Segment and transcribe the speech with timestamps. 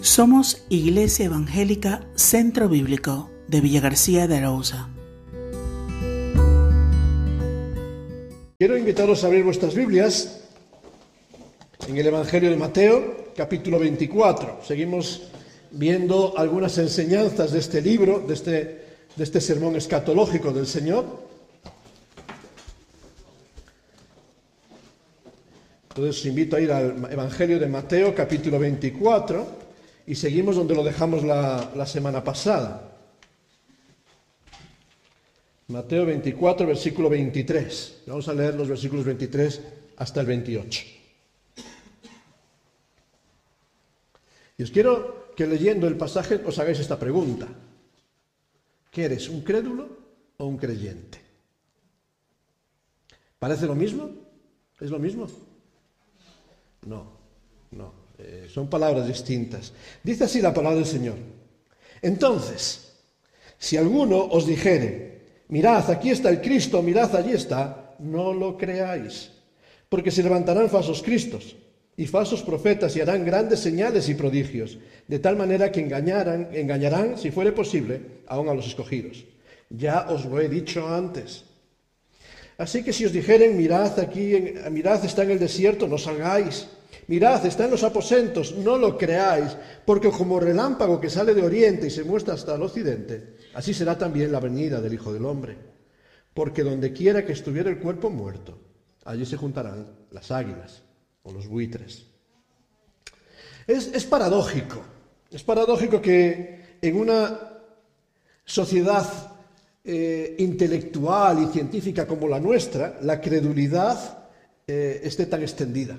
[0.00, 4.88] Somos Iglesia Evangélica Centro Bíblico de Villa García de Arauza.
[8.56, 10.44] Quiero invitaros a abrir vuestras Biblias
[11.88, 14.60] en el Evangelio de Mateo, capítulo 24.
[14.64, 15.22] Seguimos
[15.72, 18.54] viendo algunas enseñanzas de este libro, de este,
[19.16, 21.06] de este sermón escatológico del Señor.
[25.88, 29.57] Entonces os invito a ir al Evangelio de Mateo, capítulo 24
[30.08, 32.96] y seguimos donde lo dejamos la, semana pasada.
[35.66, 38.04] Mateo 24, versículo 23.
[38.06, 39.60] Vamos a leer los versículos 23
[39.98, 40.84] hasta el 28.
[44.56, 47.46] Y os quiero que leyendo el pasaje os hagáis esta pregunta.
[48.90, 49.90] ¿Qué eres, un crédulo
[50.38, 51.20] o un creyente?
[53.38, 54.08] ¿Parece lo mismo?
[54.80, 55.28] ¿Es lo mismo?
[56.86, 57.12] No,
[57.72, 58.07] no.
[58.18, 59.72] Eh, son palabras distintas.
[60.02, 61.16] Dice así la palabra del Señor.
[62.02, 62.92] Entonces,
[63.58, 69.30] si alguno os dijere, mirad, aquí está el Cristo, mirad, allí está, no lo creáis,
[69.88, 71.56] porque se levantarán falsos cristos
[71.96, 77.18] y falsos profetas y harán grandes señales y prodigios, de tal manera que engañarán, engañarán,
[77.18, 79.24] si fuere posible, aún a los escogidos.
[79.70, 81.44] Ya os lo he dicho antes.
[82.56, 84.34] Así que si os dijeren, mirad aquí,
[84.70, 86.68] mirad, está en el desierto, no salgáis.
[87.08, 89.56] Mirad, está en los aposentos, no lo creáis,
[89.86, 93.96] porque como relámpago que sale de oriente y se muestra hasta el occidente, así será
[93.96, 95.56] también la venida del Hijo del Hombre.
[96.34, 98.58] Porque donde quiera que estuviera el cuerpo muerto,
[99.06, 100.82] allí se juntarán las águilas
[101.22, 102.04] o los buitres.
[103.66, 104.82] Es, paradójico,
[105.30, 107.40] es paradójico que en una
[108.44, 109.34] sociedad
[109.82, 114.28] eh, intelectual y científica como la nuestra, la credulidad
[114.66, 115.98] eh, esté tan extendida.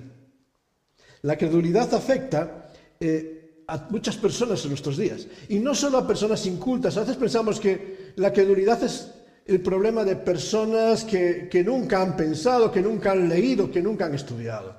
[1.21, 5.27] La credulidad afecta eh, a muchas personas en nuestros días.
[5.49, 6.97] Y no solo a personas incultas.
[6.97, 9.11] A veces pensamos que la credulidad es
[9.45, 14.05] el problema de personas que, que nunca han pensado, que nunca han leído, que nunca
[14.05, 14.75] han estudiado.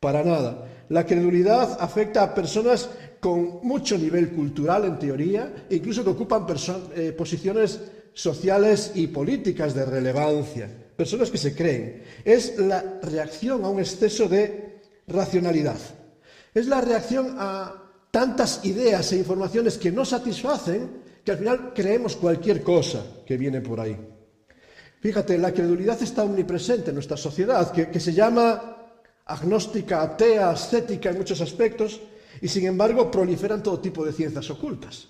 [0.00, 0.68] Para nada.
[0.88, 6.46] La credulidad afecta a personas con mucho nivel cultural en teoría, incluso que ocupan
[6.94, 7.80] eh, posiciones
[8.12, 12.02] sociales y políticas de relevancia, personas que se creen.
[12.24, 14.73] Es la reacción a un exceso de
[15.06, 15.78] racionalidad.
[16.54, 22.16] Es la reacción a tantas ideas e informaciones que no satisfacen que al final creemos
[22.16, 23.96] cualquier cosa que viene por ahí.
[25.00, 28.76] Fíjate, la credulidad está omnipresente en nuestra sociedad, que, se llama
[29.26, 32.00] agnóstica, atea, ascética en muchos aspectos,
[32.40, 35.08] y sin embargo proliferan todo tipo de ciencias ocultas.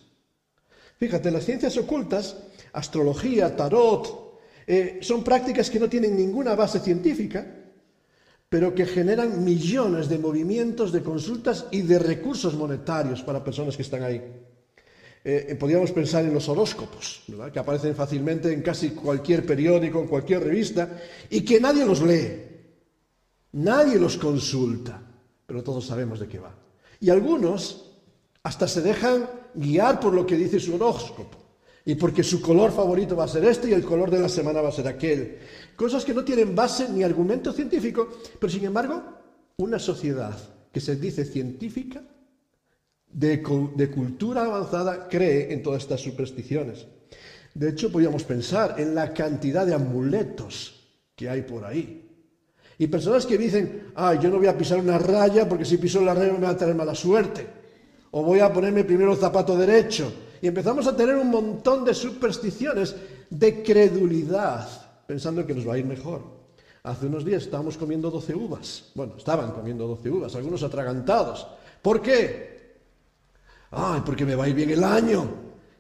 [0.99, 2.37] Fíjate, las ciencias ocultas,
[2.72, 7.63] astrología, tarot, eh, son prácticas que no tienen ninguna base científica,
[8.54, 13.82] pero que generan millones de movimientos, de consultas y de recursos monetarios para personas que
[13.82, 14.22] están ahí.
[15.25, 20.06] Eh, eh, podríamos pensar en los horóscopos, que aparecen fácilmente en casi cualquier periódico, en
[20.06, 20.88] cualquier revista,
[21.31, 22.44] y que nadie los lee,
[23.54, 25.03] nadie los consulta,
[25.44, 26.54] pero todos sabemos de qué va.
[27.00, 27.91] Y algunos
[28.44, 31.44] hasta se dejan guiar por lo que dice su horóscopo
[31.87, 34.62] y porque su color favorito va a ser este y el color de la semana
[34.62, 35.39] va a ser aquel.
[35.77, 38.09] Cosas que no tienen base ni argumento científico,
[38.39, 39.03] pero sin embargo,
[39.59, 40.37] una sociedad
[40.72, 42.03] que se dice científica,
[43.06, 43.43] de,
[43.95, 46.87] cultura avanzada, cree en todas estas supersticiones.
[47.55, 52.01] De hecho, podríamos pensar en la cantidad de amuletos que hay por ahí.
[52.77, 56.01] Y personas que dicen, ah, yo no voy a pisar una raya porque si piso
[56.01, 57.47] la raya me va a traer mala suerte.
[58.11, 60.12] O voy a ponerme primero el zapato derecho
[60.44, 62.94] y empezamos a tener un montón de supersticiones,
[63.31, 64.69] de credulidad,
[65.06, 66.21] pensando que nos va a ir mejor.
[66.82, 68.91] Hace unos días estábamos comiendo 12 uvas.
[68.94, 71.47] Bueno, estaban comiendo 12 uvas, algunos atragantados.
[71.81, 72.75] ¿Por qué?
[73.71, 75.27] Ay, porque me va a ir bien el año.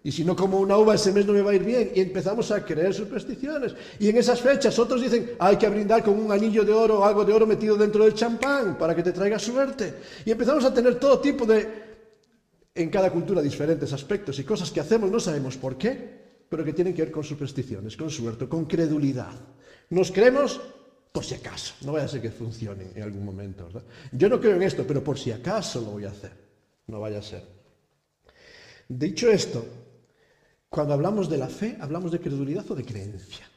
[0.02, 1.92] Y si no como una uva ese mes no me va a ir bien.
[1.94, 3.74] Y empezamos a creer supersticiones.
[3.98, 7.04] Y en esas fechas otros dicen, hay que brindar con un anillo de oro o
[7.04, 9.94] algo de oro metido dentro del champán para que te traiga suerte.
[10.24, 11.83] Y empezamos a tener todo tipo de
[12.74, 16.72] en cada cultura diferentes aspectos y cosas que hacemos no sabemos por qué, pero que
[16.72, 19.34] tienen que ver con supersticiones, con suerte, con credulidad.
[19.90, 20.60] Nos creemos
[21.12, 23.68] por si acaso, no vaya a ser que funcione en algún momento.
[24.10, 26.32] Yo no creo en esto, pero por si acaso lo voy a hacer,
[26.88, 27.44] no vaya a ser.
[28.88, 29.64] Dicho esto,
[30.68, 33.48] cuando hablamos de la fe, ¿hablamos de credulidad o de creencia?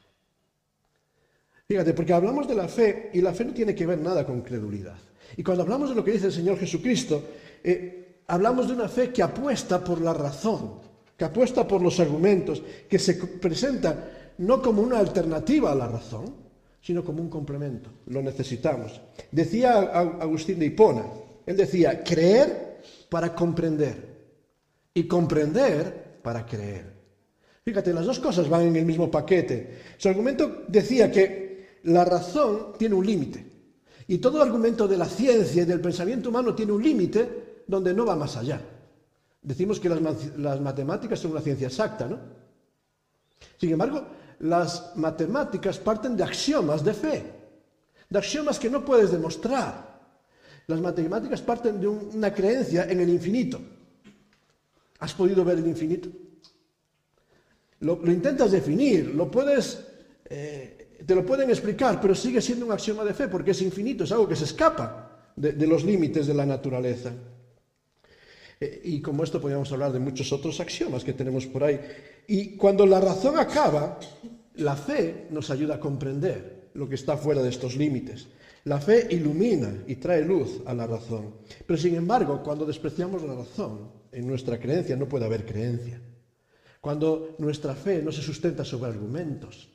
[1.68, 4.42] Fíjate, porque hablamos de la fe y la fe no tiene que ver nada con
[4.42, 5.00] credulidad.
[5.36, 7.24] Y cuando hablamos de lo que dice el Señor Jesucristo,
[7.64, 10.82] eh, hablamos de una fe que apuesta por la razón,
[11.18, 16.36] que apuesta por los argumentos, que se presenta no como una alternativa a la razón,
[16.82, 17.90] sino como un complemento.
[18.08, 19.02] Lo necesitamos.
[19.32, 19.80] Decía
[20.20, 21.06] Agustín de Hipona,
[21.46, 24.18] él decía, creer para comprender
[24.94, 26.98] y comprender para creer.
[27.64, 29.80] Fíjate, las dos cosas van en el mismo paquete.
[29.98, 33.46] Su argumento decía que la razón tiene un límite.
[34.08, 38.06] Y todo argumento de la ciencia y del pensamiento humano tiene un límite donde no
[38.06, 38.62] va más allá.
[39.42, 42.20] Decimos que las, matemáticas son una ciencia exacta, ¿no?
[43.58, 44.06] Sin embargo,
[44.40, 47.24] las matemáticas parten de axiomas de fe,
[48.10, 49.96] de axiomas que no puedes demostrar.
[50.68, 53.60] Las matemáticas parten de una creencia en el infinito.
[55.00, 56.10] ¿Has podido ver el infinito?
[57.82, 59.86] Lo, intentas definir, lo puedes,
[60.26, 64.04] eh, te lo pueden explicar, pero sigue siendo un axioma de fe porque es infinito,
[64.04, 67.12] es algo que se escapa de los límites de la naturaleza.
[68.60, 71.80] Eh, y como esto podríamos hablar de muchos otros axiomas que tenemos por ahí.
[72.28, 74.00] Y cuando la razón acaba,
[74.56, 78.28] la fe nos ayuda a comprender lo que está fuera de estos límites.
[78.66, 81.36] La fe ilumina y trae luz a la razón.
[81.66, 86.02] Pero sin embargo, cuando despreciamos la razón, en nuestra creencia no puede haber creencia.
[86.82, 89.70] Cuando nuestra fe no se sustenta sobre argumentos,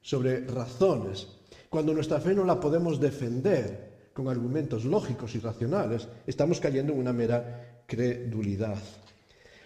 [0.00, 1.28] sobre razones,
[1.70, 7.00] cuando nuestra fe no la podemos defender con argumentos lógicos y racionales, estamos cayendo en
[7.00, 8.78] una mera credulidad.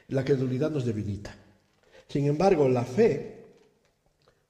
[0.08, 1.34] La credulidad nos debilita.
[2.08, 3.44] Sin embargo, la fe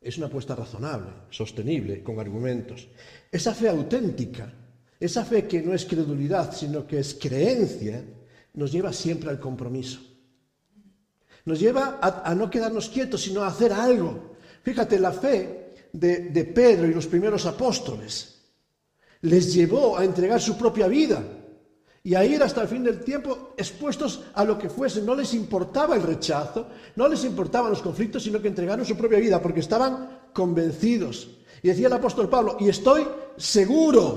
[0.01, 2.89] es una apuesta razonable, sostenible, con argumentos.
[3.31, 4.53] Esa fe auténtica,
[5.01, 8.05] esa fe que no es credulidad, sino que es creencia,
[8.55, 10.01] nos lleva siempre al compromiso.
[11.45, 14.37] Nos lleva a, no quedarnos quietos, sino a hacer algo.
[14.63, 18.35] Fíjate, la fe de, de Pedro y los primeros apóstoles
[19.23, 21.38] les llevó a entregar su propia vida
[22.09, 25.03] y a ir hasta el fin del tiempo expuestos a lo que fuese.
[25.03, 26.67] No les importaba el rechazo,
[26.97, 31.29] no les importaban los conflictos, sino que entregaron su propia vida porque estaban convencidos.
[31.63, 33.07] Y decía el apóstol Pablo, y estoy
[33.37, 34.15] seguro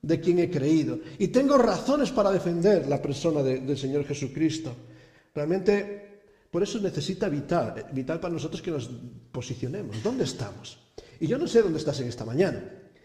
[0.00, 0.98] de quien he creído.
[1.18, 4.74] Y tengo razones para defender la persona de, del Señor Jesucristo.
[5.34, 8.88] Realmente, por eso necesita vital, vital para nosotros que nos
[9.30, 10.02] posicionemos.
[10.02, 10.78] ¿Dónde estamos?
[11.20, 12.64] Y yo no sé dónde estás en esta mañana.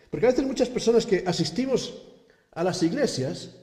[0.10, 2.02] Porque a veces muchas personas que asistimos
[2.54, 3.59] a las iglesias,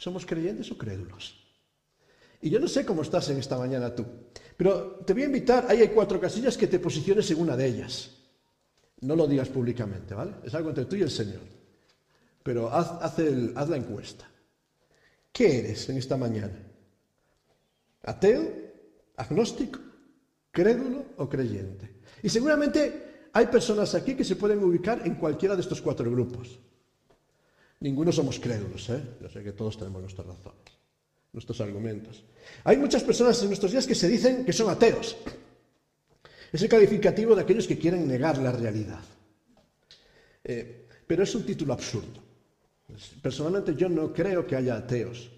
[0.00, 1.36] ¿Somos creyentes o crédulos?
[2.40, 4.06] Y yo no sé cómo estás en esta mañana tú,
[4.56, 7.66] pero te voy a invitar, ahí hay cuatro casillas que te posiciones en una de
[7.66, 8.10] ellas.
[9.02, 10.36] No lo digas públicamente, ¿vale?
[10.42, 11.42] Es algo entre tú y el Señor.
[12.42, 14.26] Pero haz, haz, la encuesta.
[15.30, 16.58] ¿Qué eres en esta mañana?
[18.04, 18.54] ¿Ateo?
[19.16, 19.80] ¿Agnóstico?
[20.50, 22.00] ¿Crédulo o creyente?
[22.22, 26.58] Y seguramente hay personas aquí que se pueden ubicar en cualquiera de estos cuatro grupos.
[27.80, 29.00] Ninguno somos crédulos, ¿eh?
[29.22, 30.72] Yo sé que todos tenemos nuestras razones,
[31.32, 32.22] nuestros argumentos.
[32.64, 35.16] Hay muchas personas en nuestros días que se dicen que son ateos.
[36.52, 39.00] Es el calificativo de aquellos que quieren negar la realidad.
[40.44, 42.20] Eh, pero es un título absurdo.
[43.22, 45.30] Personalmente yo no creo que haya ateos.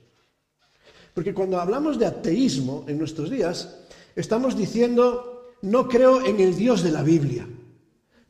[1.14, 3.76] Porque cuando hablamos de ateísmo en nuestros días,
[4.16, 7.46] estamos diciendo, no creo en el Dios de la Biblia,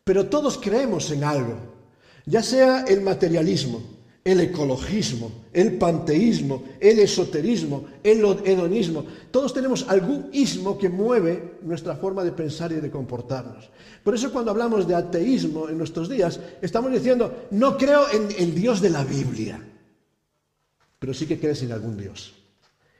[0.04, 1.56] pero todos creemos en algo,
[2.26, 9.04] ya sea el materialismo, el ecologismo, el panteísmo, el esoterismo, el hedonismo.
[9.30, 13.68] Todos tenemos algún ismo que mueve nuestra forma de pensar y de comportarnos.
[14.04, 18.54] Por eso cuando hablamos de ateísmo en nuestros días, estamos diciendo, no creo en el
[18.54, 19.60] Dios de la Biblia,
[20.98, 22.34] pero sí que crees en algún Dios.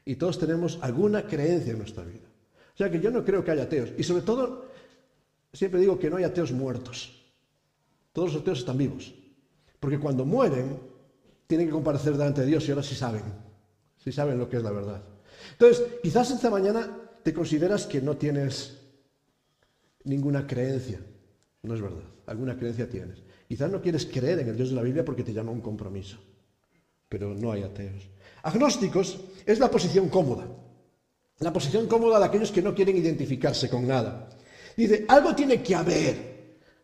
[0.04, 2.26] Y todos tenemos alguna creencia en nuestra vida.
[2.75, 3.90] O sea que yo no creo que haya ateos.
[3.96, 4.66] Y sobre todo,
[5.52, 7.23] siempre digo que no hay ateos muertos.
[8.12, 9.14] Todos los ateos están vivos.
[9.78, 10.78] Porque cuando mueren,
[11.52, 13.25] tienen que comparecer delante de Dios y ahora sí saben,
[14.02, 15.02] sí saben lo que es la verdad.
[15.50, 18.78] Entonces, quizás esta mañana te consideras que no tienes
[20.04, 20.99] ninguna creencia.
[21.62, 23.18] No es verdad, alguna creencia tienes.
[23.47, 26.16] Quizás no quieres creer en el Dios de la Biblia porque te llama un compromiso,
[27.06, 28.09] pero no hay ateos.
[28.44, 30.47] Agnósticos es la posición cómoda,
[31.40, 34.30] la posición cómoda de aquellos que no quieren identificarse con nada.
[34.75, 36.31] Dice, algo tiene que haber,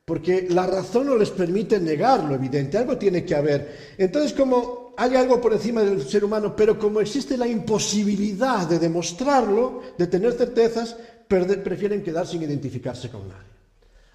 [0.09, 3.95] porque la razón no les permite negar lo evidente, algo tiene que haber.
[3.99, 8.79] Entonces, como hay algo por encima del ser humano, pero como existe la imposibilidad de
[8.79, 10.97] demostrarlo, de tener certezas,
[11.29, 13.51] prefieren quedar sin identificarse con nadie.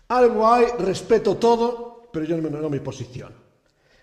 [0.07, 3.35] Algo hay, respeto todo, pero yo no, no me posiciono.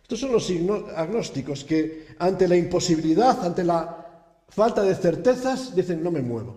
[0.01, 0.49] Estos son los
[0.95, 6.55] agnósticos que ante la imposibilidad, ante la falta de certezas, dicen no me muevo.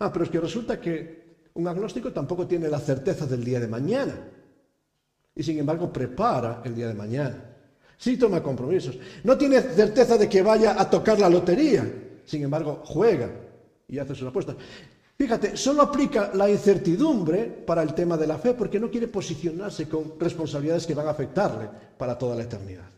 [0.00, 3.68] Ah, pero es que resulta que un agnóstico tampoco tiene la certeza del día de
[3.68, 4.14] mañana
[5.34, 7.54] y sin embargo prepara el día de mañana.
[7.96, 8.98] Sí toma compromisos.
[9.22, 11.90] No tiene certeza de que vaya a tocar la lotería.
[12.24, 13.30] Sin embargo, juega
[13.88, 14.56] y hace sus apuestas.
[15.16, 19.88] Fíjate, solo aplica la incertidumbre para el tema de la fe porque no quiere posicionarse
[19.88, 22.90] con responsabilidades que van a afectarle para toda la eternidad.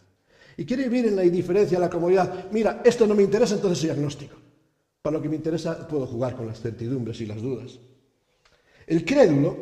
[0.56, 2.46] Y quiere vivir en la indiferencia, en la comodidad.
[2.50, 4.36] Mira, esto no me interesa, entonces soy agnóstico.
[5.02, 7.78] Para lo que me interesa puedo jugar con las certidumbres y las dudas.
[8.86, 9.56] El crédulo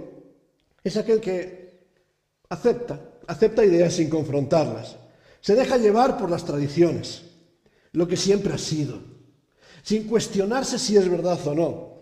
[0.85, 1.63] es aquel que
[2.54, 4.96] acepta, acepta ideas sin confrontarlas.
[5.40, 7.23] Se deja llevar por las tradiciones,
[7.92, 8.99] lo que siempre ha sido,
[9.82, 11.94] sin cuestionarse si es verdad o no.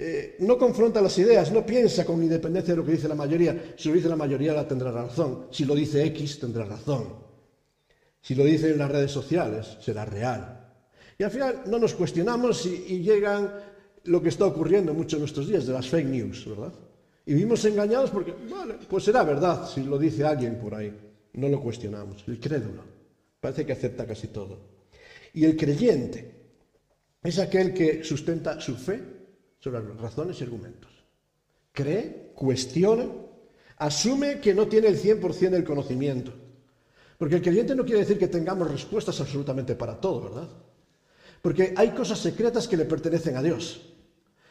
[0.00, 3.74] Eh, no confronta las ideas, no piensa con independencia de lo que dice la mayoría.
[3.76, 5.48] Si lo dice la mayoría, la tendrá razón.
[5.50, 7.26] Si lo dice X, tendrá razón.
[8.22, 10.72] Si lo dice en las redes sociales, será real.
[11.18, 13.52] Y al final no nos cuestionamos y, y llegan
[14.04, 16.72] lo que está ocurriendo mucho en nuestros días, de las fake news, ¿verdad?
[17.28, 20.90] Y vivimos engañados porque, vale, pues será verdad si lo dice alguien por ahí.
[21.34, 22.24] No lo cuestionamos.
[22.26, 22.82] El crédulo
[23.38, 24.58] parece que acepta casi todo.
[25.34, 26.32] Y el creyente
[27.22, 29.02] es aquel que sustenta su fe
[29.60, 30.90] sobre razones y argumentos.
[31.70, 33.06] Cree, cuestiona,
[33.76, 36.32] asume que no tiene el 100% del conocimiento.
[37.18, 40.48] Porque el creyente no quiere decir que tengamos respuestas absolutamente para todo, ¿verdad?
[41.42, 43.97] Porque hay cosas secretas que le pertenecen a Dios.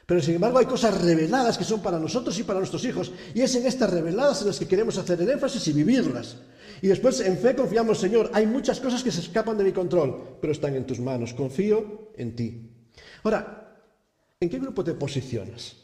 [0.08, 3.12] Pero sin embargo hay cosas reveladas que son para nosotros y para nuestros hijos.
[3.36, 6.38] Y es en estas reveladas en las que queremos hacer el énfasis y vivirlas.
[6.82, 10.40] Y después en fe confiamos, Señor, hay muchas cosas que se escapan de mi control,
[10.42, 11.36] pero están en tus manos.
[11.36, 12.72] Confío en ti.
[13.24, 13.68] Ahora,
[14.40, 15.76] ¿En qué grupo te posicionas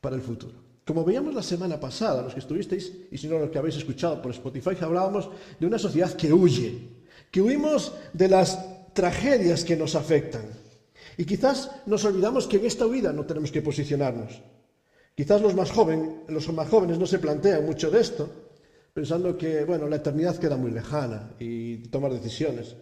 [0.00, 0.54] para el futuro?
[0.84, 4.20] Como veíamos la semana pasada, los que estuvisteis, y si no los que habéis escuchado
[4.20, 5.30] por Spotify, hablábamos
[5.60, 6.88] de una sociedad que huye,
[7.30, 10.42] que huimos de las tragedias que nos afectan.
[11.20, 14.40] Y quizás nos olvidamos que en esta huida no tenemos que posicionarnos.
[15.14, 15.70] Quizás los más,
[16.28, 18.26] los más jóvenes no se plantean mucho de esto,
[18.94, 22.74] pensando que bueno, la eternidad queda muy lejana y tomar decisiones.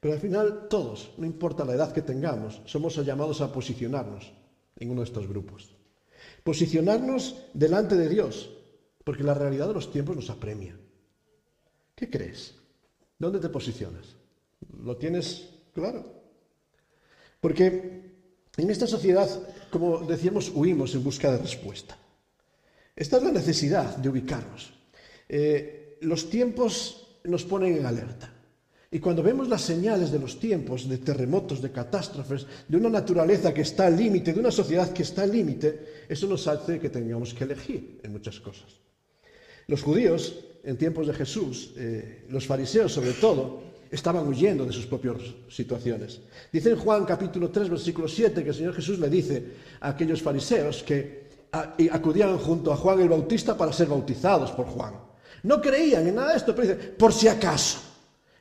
[0.00, 4.32] Pero al final todos, no importa la edad que tengamos, somos llamados a posicionarnos
[4.74, 5.76] en uno de estos grupos.
[6.42, 8.50] Posicionarnos delante de Dios,
[9.04, 10.76] porque la realidad de los tiempos nos apremia.
[11.94, 12.56] ¿Qué crees?
[13.16, 14.16] ¿Dónde te posicionas?
[14.82, 16.15] ¿Lo tienes claro?
[17.46, 18.02] Porque
[18.56, 19.30] en esta sociedad,
[19.70, 21.96] como decíamos, huimos en busca de respuesta.
[22.96, 24.72] Esta es la necesidad de ubicarnos.
[25.28, 28.34] Eh, los tiempos nos ponen en alerta.
[28.90, 33.54] Y cuando vemos las señales de los tiempos, de terremotos, de catástrofes, de una naturaleza
[33.54, 36.90] que está al límite, de una sociedad que está al límite, eso nos hace que
[36.90, 38.80] tengamos que elegir en muchas cosas.
[39.68, 44.86] Los judíos, en tiempos de Jesús, eh, los fariseos sobre todo, estaban huyendo de sus
[44.86, 45.16] propias
[45.48, 46.20] situaciones.
[46.52, 49.44] Dice en Juan capítulo 3, versículo 7, que el Señor Jesús le dice
[49.80, 51.26] a aquellos fariseos que
[51.90, 54.94] acudían junto a Juan el Bautista para ser bautizados por Juan.
[55.42, 57.78] No creían en nada de esto, pero dice, por si acaso.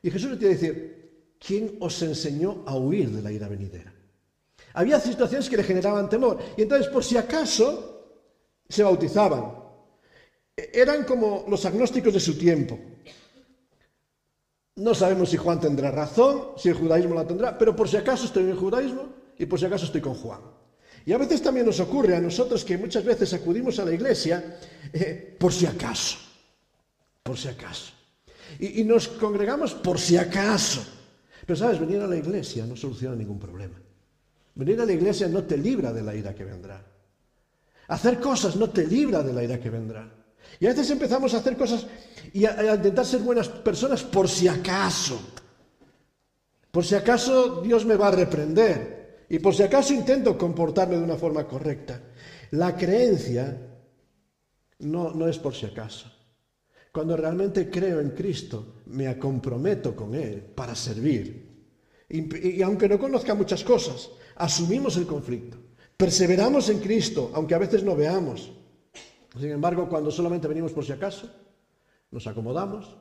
[0.02, 3.94] Y Jesús le tiene decir, ¿quién os enseñó a huir de la ira venidera?
[4.74, 6.40] Había situaciones que le generaban temor.
[6.58, 8.20] Y entonces, por si acaso,
[8.68, 9.54] se bautizaban.
[10.56, 12.80] Eran como los agnósticos de su tiempo.
[14.76, 18.26] No sabemos si Juan tendrá razón, si el judaísmo la tendrá, pero por si acaso
[18.26, 20.42] estoy en el judaísmo y por si acaso estoy con Juan.
[21.06, 24.58] Y a veces también nos ocurre a nosotros que muchas veces acudimos a la iglesia
[24.92, 26.18] eh, por si acaso,
[27.24, 27.94] por si acaso.
[28.60, 30.84] Y, nos congregamos por si acaso.
[31.46, 33.80] Pero sabes, venir a la iglesia no soluciona ningún problema.
[34.56, 36.84] Venir a la iglesia no te libra de la ira que vendrá.
[37.88, 40.25] Hacer cosas no te libra de la ira que vendrá.
[40.60, 41.86] Y a veces empezamos a hacer cosas
[42.34, 45.20] y a, intentar ser buenas personas por si acaso.
[46.72, 49.26] Por si acaso Dios me va a reprender.
[49.30, 52.00] Y por si acaso intento comportarme de una forma correcta.
[52.52, 53.58] La creencia
[54.80, 56.12] no, no es por si acaso.
[56.92, 61.46] Cuando realmente creo en Cristo, me comprometo con Él para servir.
[62.08, 65.58] Y, aunque no conozca muchas cosas, asumimos el conflicto.
[65.98, 68.52] Perseveramos en Cristo, aunque a veces no veamos.
[69.38, 71.30] Sin embargo, cuando solamente venimos por si acaso,
[72.12, 72.96] nos acomodamos,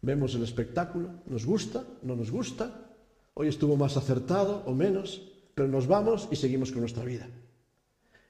[0.00, 2.92] vemos el espectáculo, nos gusta, no nos gusta,
[3.34, 7.28] hoy estuvo más acertado o menos, pero nos vamos y seguimos con nuestra vida.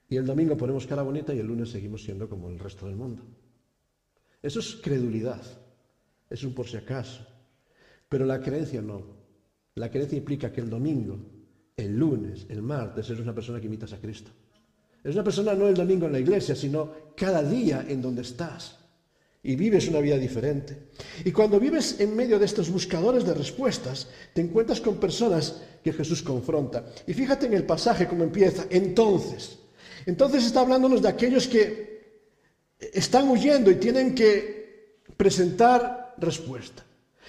[0.09, 2.95] Y el domingo ponemos cara bonita y el lunes seguimos siendo como el resto del
[2.95, 3.23] mundo.
[4.41, 5.41] Eso es credulidad,
[6.29, 7.25] es un por si acaso.
[8.07, 9.01] Pero la creencia no.
[9.75, 11.17] La creencia implica que el domingo,
[11.75, 14.31] el lunes, el martes, eres una persona que imitas a Cristo.
[15.05, 18.75] Es una persona no el domingo en la iglesia, sino cada día en donde estás.
[19.43, 20.87] Y vives una vida diferente.
[21.23, 25.93] Y cuando vives en medio de estos buscadores de respuestas, te encuentras con personas que
[25.93, 26.83] Jesús confronta.
[27.05, 28.65] Y fíjate en el pasaje como empieza.
[28.71, 29.59] Entonces,
[30.07, 32.23] entonces está hablándonos de aquellos que
[32.79, 36.83] están huyendo y tienen que presentar respuesta.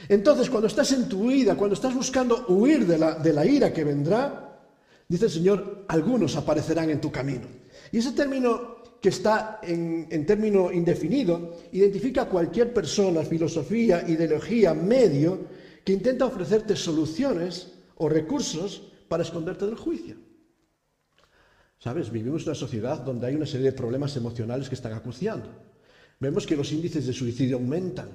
[0.08, 4.62] Entonces, cuando estás en tu huida, cuando estás buscando huir de la ira que vendrá,
[5.06, 7.65] dice el Señor, algunos aparecerán en tu camino.
[7.92, 15.46] Y ese término que está en, término indefinido, identifica a cualquier persona, filosofía, ideología, medio,
[15.84, 20.16] que intenta ofrecerte soluciones o recursos para esconderte del juicio.
[21.78, 22.10] ¿Sabes?
[22.10, 25.50] Vivimos en una sociedad donde hay una serie de problemas emocionales que están acuciando.
[26.18, 28.08] Vemos que los índices de suicidio aumentan,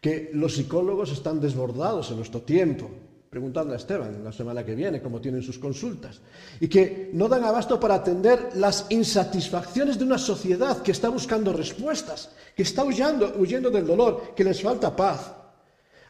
[0.00, 2.90] que los psicólogos están desbordados en nuestro tiempo.
[3.34, 6.20] Preguntadle a Esteban la semana que viene cómo tienen sus consultas.
[6.60, 11.52] Y que no dan abasto para atender las insatisfacciones de una sociedad que está buscando
[11.52, 15.32] respuestas, que está huyendo, huyendo del dolor, que les falta paz.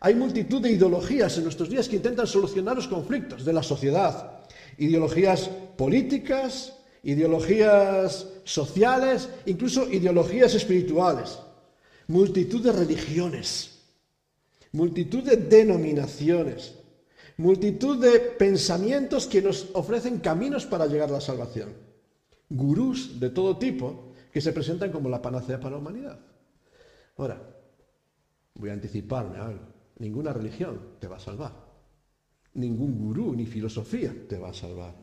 [0.00, 4.40] Hay multitud de ideologías en nuestros días que intentan solucionar los conflictos de la sociedad.
[4.76, 11.38] Ideologías políticas, ideologías sociales, incluso ideologías espirituales.
[12.07, 13.78] Multitud de religiones,
[14.73, 16.84] multitud de denominaciones,
[17.37, 21.73] multitud de pensamientos que nos ofrecen caminos para llegar a la salvación.
[22.49, 26.19] Gurús de todo tipo que se presentan como la panacea para la humanidad.
[27.17, 27.41] Ahora,
[28.55, 29.67] voy a anticiparme a algo.
[29.99, 31.53] Ninguna religión te va a salvar.
[32.55, 34.95] Ningún gurú ni filosofía te va a salvar.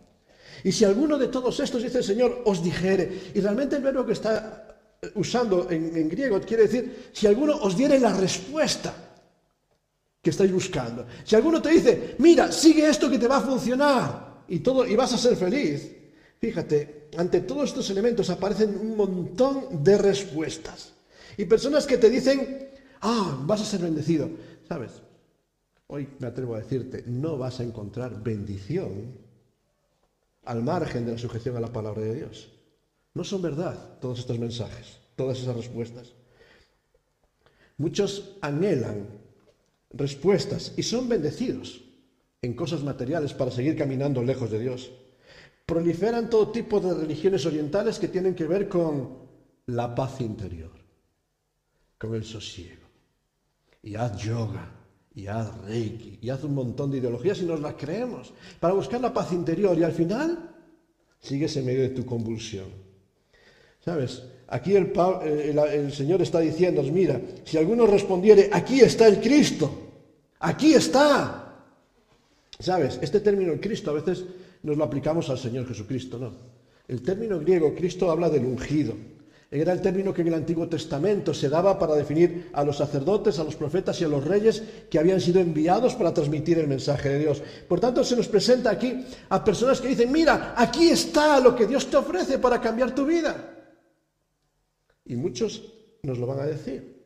[0.64, 4.06] Y si alguno de todos estos, dice el Señor, os dijere, y realmente el verbo
[4.06, 4.68] que está
[5.16, 9.11] usando en, griego quiere decir, si alguno os diere la respuesta
[10.22, 11.06] que estáis buscando.
[11.24, 14.96] Si alguno te dice, mira, sigue esto que te va a funcionar y, todo, y
[14.96, 15.92] vas a ser feliz.
[16.40, 20.94] Fíjate, ante todos estos elementos aparecen un montón de respuestas.
[21.38, 22.70] Y personas que te dicen,
[23.02, 24.30] ah, vas a ser bendecido.
[24.68, 24.92] ¿Sabes?
[25.88, 29.18] Hoy me atrevo a decirte, no vas a encontrar bendición
[30.46, 32.52] al margen de la sujeción a la palabra de Dios.
[33.14, 36.14] No son verdad todos estos mensajes, todas esas respuestas.
[37.78, 39.21] Muchos anhelan
[39.94, 41.82] respuestas y son bendecidos
[42.42, 44.92] en cosas materiales para seguir caminando lejos de Dios.
[45.66, 49.20] Proliferan todo tipo de religiones orientales que tienen que ver con
[49.68, 50.72] la paz interior,
[51.98, 52.82] con el sosiego
[53.84, 54.72] y haz yoga,
[55.14, 59.02] y haz reiki, y haz un montón de ideologías y nos las creemos, para buscar
[59.02, 60.52] la paz interior y al final
[61.20, 62.68] sigues en medio de tu convulsión.
[63.84, 64.24] ¿Sabes?
[64.48, 69.81] Aquí el, eh, el, Señor está diciendo, mira, si alguno respondiere, aquí está el Cristo,
[70.42, 71.38] aquí está.
[72.60, 73.00] ¿Sabes?
[73.02, 74.26] Este término Cristo a veces
[74.64, 76.34] nos lo aplicamos al Señor Jesucristo, ¿no?
[76.88, 78.94] El término griego Cristo habla del ungido,
[79.54, 83.38] era el término que en el Antiguo Testamento se daba para definir a los sacerdotes,
[83.38, 87.10] a los profetas y a los reyes que habían sido enviados para transmitir el mensaje
[87.10, 87.44] de Dios.
[87.68, 91.68] Por tanto, se nos presenta aquí a personas que dicen, mira, aquí está lo que
[91.68, 93.66] Dios te ofrece para cambiar tu vida.
[95.04, 95.64] Y muchos
[96.04, 97.02] nos lo van a decir.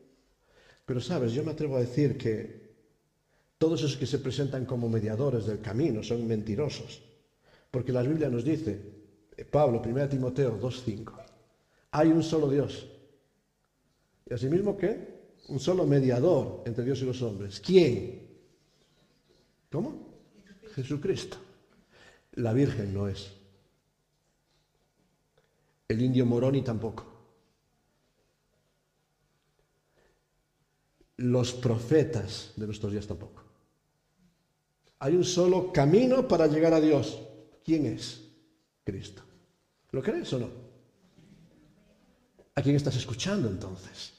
[0.86, 2.65] Pero sabes, yo me atrevo a decir que
[3.66, 7.02] todos esos que se presentan como mediadores del camino son mentirosos.
[7.72, 8.80] Porque la Biblia nos dice,
[9.50, 11.14] Pablo, 1 Timoteo 2.5,
[11.90, 12.88] hay un solo Dios.
[14.30, 15.16] Y asimismo que
[15.48, 17.60] un solo mediador entre Dios y los hombres.
[17.60, 18.28] ¿Quién?
[19.72, 20.14] ¿Cómo?
[20.76, 21.38] Jesucristo.
[22.34, 23.34] La Virgen no es.
[25.88, 27.04] El indio Moroni tampoco.
[31.18, 33.45] Los profetas de nuestros días tampoco.
[35.00, 37.20] Hay un solo camino para llegar a Dios.
[37.64, 38.22] ¿Quién es?
[38.84, 39.24] Cristo.
[39.92, 40.50] ¿Lo crees o no?
[42.56, 44.14] ¿A quién estás escuchando entonces?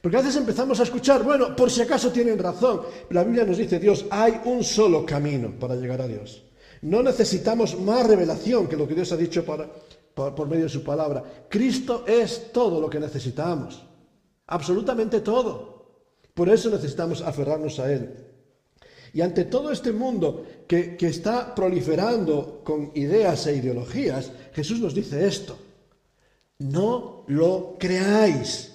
[0.00, 2.82] Porque a veces empezamos a escuchar, bueno, por si acaso tienen razón.
[3.10, 6.44] La Biblia nos dice, Dios, hay un solo camino para llegar a Dios.
[6.82, 11.46] No necesitamos más revelación que lo que Dios ha dicho por medio de su palabra.
[11.48, 13.82] Cristo es todo lo que necesitamos.
[14.46, 16.04] Absolutamente todo.
[16.34, 18.25] Por eso necesitamos aferrarnos a Él.
[19.16, 25.26] Y ante todo este mundo que, está proliferando con ideas e ideologías, Jesús nos dice
[25.26, 25.56] esto.
[26.58, 28.74] No lo creáis.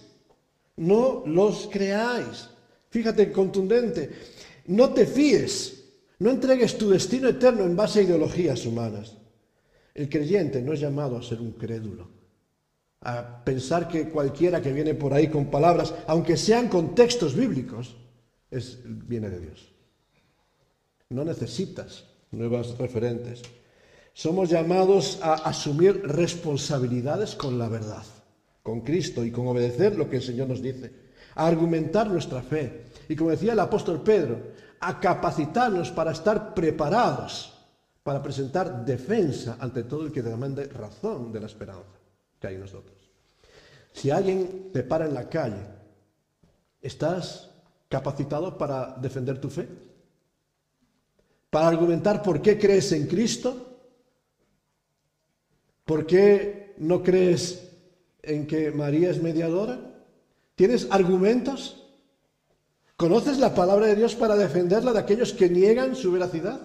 [0.77, 2.49] No los creáis.
[2.89, 4.09] Fíjate, contundente.
[4.65, 5.83] No te fíes.
[6.17, 9.15] No entregues tu destino eterno en base a ideologías humanas.
[9.93, 12.09] El creyente no es llamado a ser un crédulo,
[13.01, 17.95] a pensar que cualquiera que viene por ahí con palabras, aunque sean contextos bíblicos,
[18.49, 19.70] es, viene de Dios.
[21.11, 23.41] No necesitas nuevas referentes.
[24.13, 28.03] Somos llamados a asumir responsabilidades con la verdad,
[28.63, 30.91] con Cristo y con obedecer lo que el Señor nos dice,
[31.35, 34.39] a argumentar nuestra fe y, como decía el apóstol Pedro,
[34.79, 37.53] a capacitarnos para estar preparados
[38.03, 41.99] para presentar defensa ante todo el que demande razón de la esperanza
[42.39, 42.97] que hay en nosotros.
[43.93, 45.67] Si alguien te para en la calle,
[46.81, 47.51] ¿estás
[47.89, 49.67] capacitado para defender tu fe?
[51.51, 53.67] ¿Para argumentar por qué crees en Cristo?
[55.83, 57.69] ¿Por qué no crees
[58.23, 59.77] en que María es mediadora?
[60.55, 61.85] ¿Tienes argumentos?
[62.95, 66.61] ¿Conoces la palabra de Dios para defenderla de aquellos que niegan su veracidad?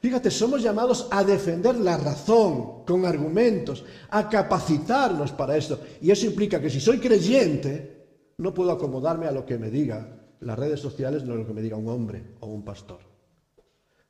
[0.00, 5.80] Fíjate, somos llamados a defender la razón con argumentos, a capacitarnos para esto.
[6.02, 8.04] Y eso implica que si soy creyente,
[8.36, 11.54] no puedo acomodarme a lo que me diga las redes sociales, no a lo que
[11.54, 13.07] me diga un hombre o un pastor.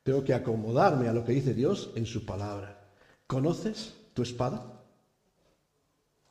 [0.08, 2.80] Tengo que acomodarme a lo que dice Dios en su palabra.
[3.26, 4.80] ¿Conoces tu espada?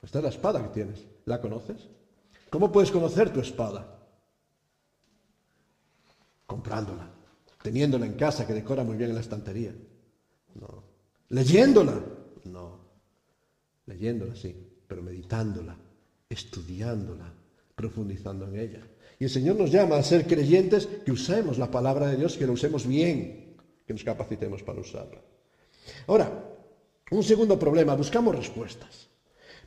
[0.02, 1.06] Esta es la espada que tienes.
[1.26, 1.88] ¿La conoces?
[2.50, 4.00] ¿Cómo puedes conocer tu espada?
[6.48, 7.08] Comprándola
[7.62, 9.76] teniéndola en casa que decora muy bien en la estantería.
[10.56, 10.84] No.
[11.30, 12.02] Leyéndola.
[12.46, 12.80] No.
[13.86, 14.56] Leyéndola, sí,
[14.88, 15.78] pero meditándola,
[16.28, 17.32] estudiándola,
[17.76, 18.88] profundizando en ella.
[19.20, 22.48] Y el Señor nos llama a ser creyentes que usemos la palabra de Dios, que
[22.48, 23.47] la usemos bien,
[23.88, 25.21] que nos capacitemos para usarla.
[26.08, 26.28] Ahora,
[27.12, 29.08] un segundo problema, buscamos respuestas.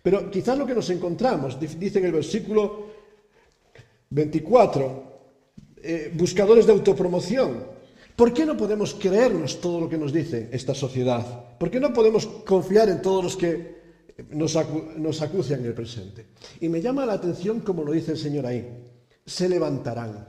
[0.02, 2.87] Pero quizás lo que nos encontramos, dice en el versículo
[4.11, 5.11] 24,
[5.83, 7.64] eh, buscadores de autopromoción.
[8.16, 11.56] ¿Por qué no podemos creernos todo lo que nos dice esta sociedad?
[11.59, 13.80] ¿Por qué no podemos confiar en todos los que
[14.30, 16.26] nos, acucian en el presente?
[16.61, 18.66] Y me llama la atención como lo dice el Señor ahí.
[19.24, 20.28] Se levantarán.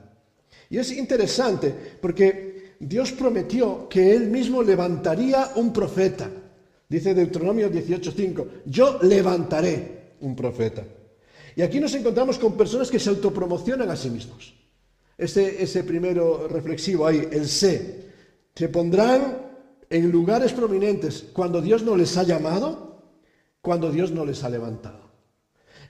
[0.70, 2.51] Y es interesante porque
[2.88, 6.30] Dios prometió que Él mismo levantaría un profeta.
[6.90, 10.84] Dice Deuteronomio 18.5, yo levantaré un profeta.
[11.56, 14.62] Y aquí nos encontramos con personas que se autopromocionan a sí mismos
[15.22, 18.10] ese, ese primero reflexivo ahí, el sé.
[18.56, 19.38] Se pondrán
[19.88, 23.04] en lugares prominentes cuando Dios no les ha llamado,
[23.62, 25.11] cuando Dios no les ha levantado.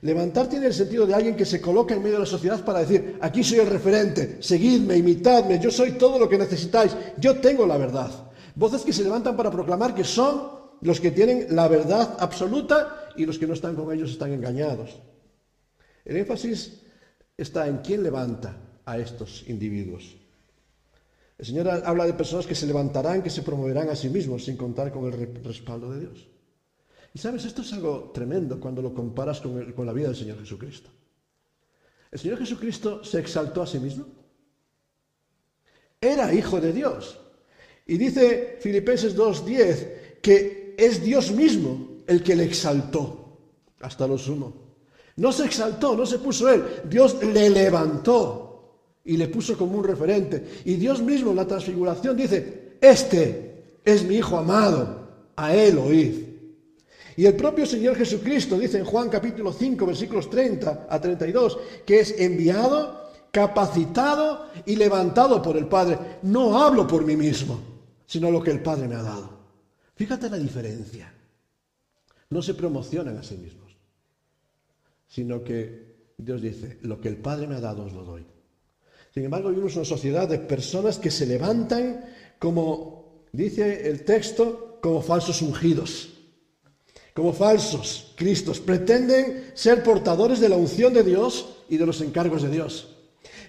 [0.02, 2.80] Levantar tiene el sentido de alguien que se coloca en medio de la sociedad para
[2.80, 7.68] decir, aquí soy el referente, seguidme, imitadme, yo soy todo lo que necesitáis, yo tengo
[7.68, 8.10] la verdad.
[8.56, 13.26] Voces que se levantan para proclamar que son los que tienen la verdad absoluta y
[13.26, 15.00] los que no están con ellos están engañados.
[16.04, 16.82] El énfasis
[17.38, 20.18] está en quién levanta, a estos individuos.
[21.38, 24.58] El Señor habla de personas que se levantarán, que se promoverán a sí mismos sin
[24.58, 26.28] contar con el respaldo de Dios.
[27.14, 30.40] Y sabes, esto es algo tremendo cuando lo comparas con, con la vida del Señor
[30.40, 30.90] Jesucristo.
[32.12, 34.06] El Señor Jesucristo se exaltó a sí mismo.
[36.00, 37.18] Era hijo de Dios.
[37.88, 43.38] Y dice Filipenses 2.10 que es Dios mismo el que le exaltó
[43.82, 44.54] hasta lo sumo.
[45.18, 49.84] No se exaltó, no se puso él, Dios le levantó y le puso como un
[49.84, 50.62] referente.
[50.66, 56.31] Y Dios mismo en la transfiguración dice, este es mi Hijo amado, a él oíd.
[57.18, 62.00] Y el propio Señor Jesucristo dice en Juan capítulo 5 versículos 30 a 32 que
[62.00, 65.98] es enviado, capacitado y levantado por el Padre.
[66.24, 67.60] No hablo por mí mismo,
[68.06, 69.42] sino lo que el Padre me ha dado.
[69.96, 71.14] Fíjate la diferencia.
[72.30, 73.76] No se promocionan a sí mismos,
[75.08, 78.26] sino que Dios dice, lo que el Padre me ha dado os lo doy.
[79.14, 82.06] Sin embargo, vivimos una sociedad de personas que se levantan
[82.40, 86.11] como, dice el texto, como falsos ungidos,
[87.14, 88.60] como falsos cristos.
[88.60, 92.96] Pretenden ser portadores de la unción de Dios y de los encargos de Dios.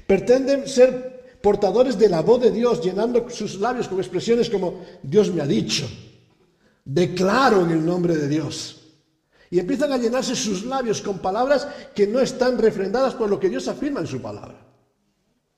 [0.07, 5.33] Pretenden ser portadores de la voz de Dios, llenando sus labios con expresiones como Dios
[5.33, 5.89] me ha dicho,
[6.85, 8.79] declaro en el nombre de Dios.
[9.51, 13.51] Y empiezan a llenarse sus labios con palabras que no están refrendadas por lo que
[13.51, 14.73] Dios afirma en su palabra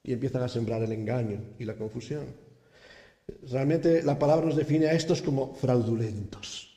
[0.05, 2.27] y empiezan a sembrar el engaño y la confusión.
[3.51, 6.74] Realmente la palabra nos define a estos como fraudulentos.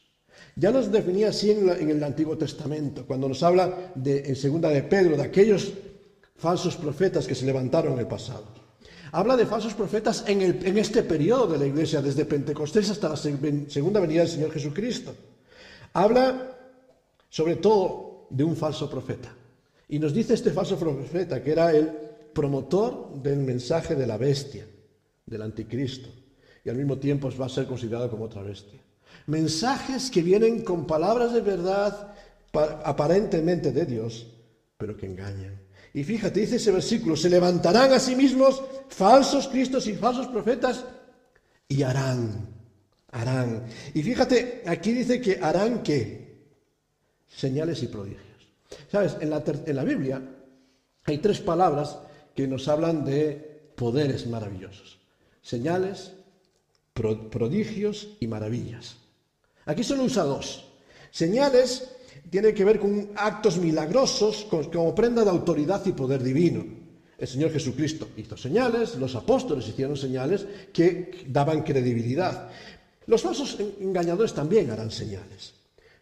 [0.60, 5.16] Ya nos definía así en, el Antiguo Testamento, cuando nos habla en segunda de Pedro
[5.16, 5.72] de aquellos
[6.36, 8.46] falsos profetas que se levantaron en el pasado.
[9.12, 13.16] Habla de falsos profetas en, en este periodo de la iglesia, desde Pentecostés hasta la
[13.16, 15.14] segunda venida del Señor Jesucristo.
[15.94, 16.58] Habla
[17.30, 19.32] sobre todo de un falso profeta.
[19.88, 21.92] Y nos dice este falso profeta que era el
[22.34, 24.66] promotor del mensaje de la bestia,
[25.24, 26.10] del anticristo,
[26.66, 28.87] y al mismo tiempo va a ser considerado como otra bestia.
[29.28, 32.14] Mensajes que vienen con palabras de verdad
[32.54, 34.28] aparentemente de Dios,
[34.78, 35.60] pero que engañan.
[35.94, 40.86] Y fíjate, dice ese versículo, se levantarán a sí mismos falsos cristos y falsos profetas
[41.68, 42.48] y harán,
[43.12, 43.64] harán.
[43.94, 46.38] Y fíjate, aquí dice que harán qué?
[47.28, 48.22] Señales y prodigios.
[48.92, 49.18] ¿Sabes?
[49.22, 50.22] En la, en la Biblia
[51.06, 51.98] hay tres palabras
[52.36, 55.00] que nos hablan de poderes maravillosos,
[55.42, 56.14] señales,
[56.98, 58.98] prodigios y maravillas.
[59.66, 60.66] Aquí solo usa dos.
[61.12, 61.90] Señales
[62.30, 66.66] tiene que ver con actos milagrosos como prenda de autoridad y poder divino.
[67.18, 72.50] El Señor Jesucristo hizo señales, los apóstoles hicieron señales que daban credibilidad.
[73.08, 75.54] Los falsos engañadores también harán señales.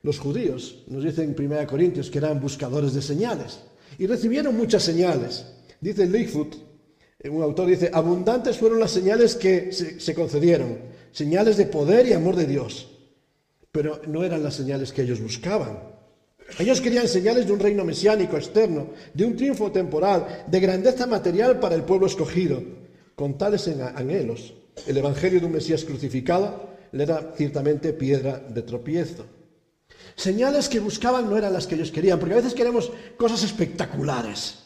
[0.03, 3.59] Los judíos, nos dicen en 1 Corintios, que eran buscadores de señales
[3.97, 5.45] y recibieron muchas señales.
[5.79, 6.55] Dice Lightfoot,
[7.23, 10.77] un autor dice, abundantes fueron las señales que se, se concedieron,
[11.11, 12.89] señales de poder y amor de Dios,
[13.71, 15.95] pero no eran las señales que ellos buscaban.
[16.59, 21.59] Ellos querían señales de un reino mesiánico externo, de un triunfo temporal, de grandeza material
[21.59, 22.61] para el pueblo escogido.
[23.15, 24.53] Con tales anhelos,
[24.85, 29.25] el Evangelio de un Mesías crucificado le era ciertamente piedra de tropiezo.
[30.15, 34.64] Señales que buscaban no eran las que ellos querían, porque a veces queremos cosas espectaculares.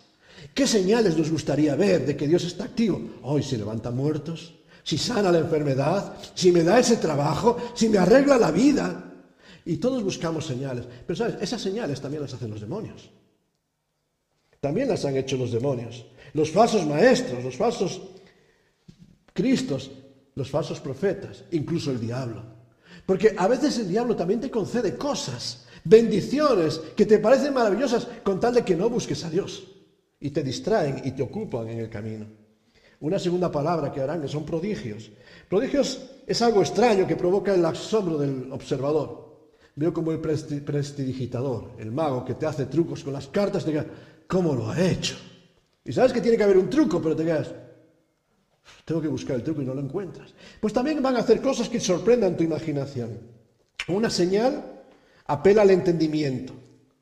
[0.53, 3.01] ¿Qué señales nos gustaría ver de que Dios está activo?
[3.23, 7.97] Hoy se levanta muertos, si sana la enfermedad, si me da ese trabajo, si me
[7.97, 9.13] arregla la vida.
[9.65, 10.85] Y todos buscamos señales.
[11.05, 13.09] Pero sabes, esas señales también las hacen los demonios.
[14.59, 16.05] También las han hecho los demonios.
[16.33, 18.01] Los falsos maestros, los falsos
[19.33, 19.91] cristos,
[20.35, 22.43] los falsos profetas, incluso el diablo.
[23.05, 28.39] Porque a veces el diablo también te concede cosas, bendiciones que te parecen maravillosas con
[28.39, 29.63] tal de que no busques a Dios.
[30.19, 32.25] Y te distraen y te ocupan en el camino.
[33.01, 35.09] Una segunda palabra que harán que son prodigios.
[35.47, 39.29] Prodigios es algo extraño que provoca el asombro del observador.
[39.75, 43.85] Veo como el prestidigitador, el mago que te hace trucos con las cartas, te digas,
[44.27, 45.15] ¿cómo lo ha hecho?
[45.85, 47.53] Y sabes que tiene que haber un truco, pero te quedas,
[48.83, 50.33] tengo que buscar el truco y no lo encuentras.
[50.59, 53.19] Pues también van a hacer cosas que sorprendan tu imaginación.
[53.87, 54.83] Una señal
[55.27, 56.53] apela al entendimiento.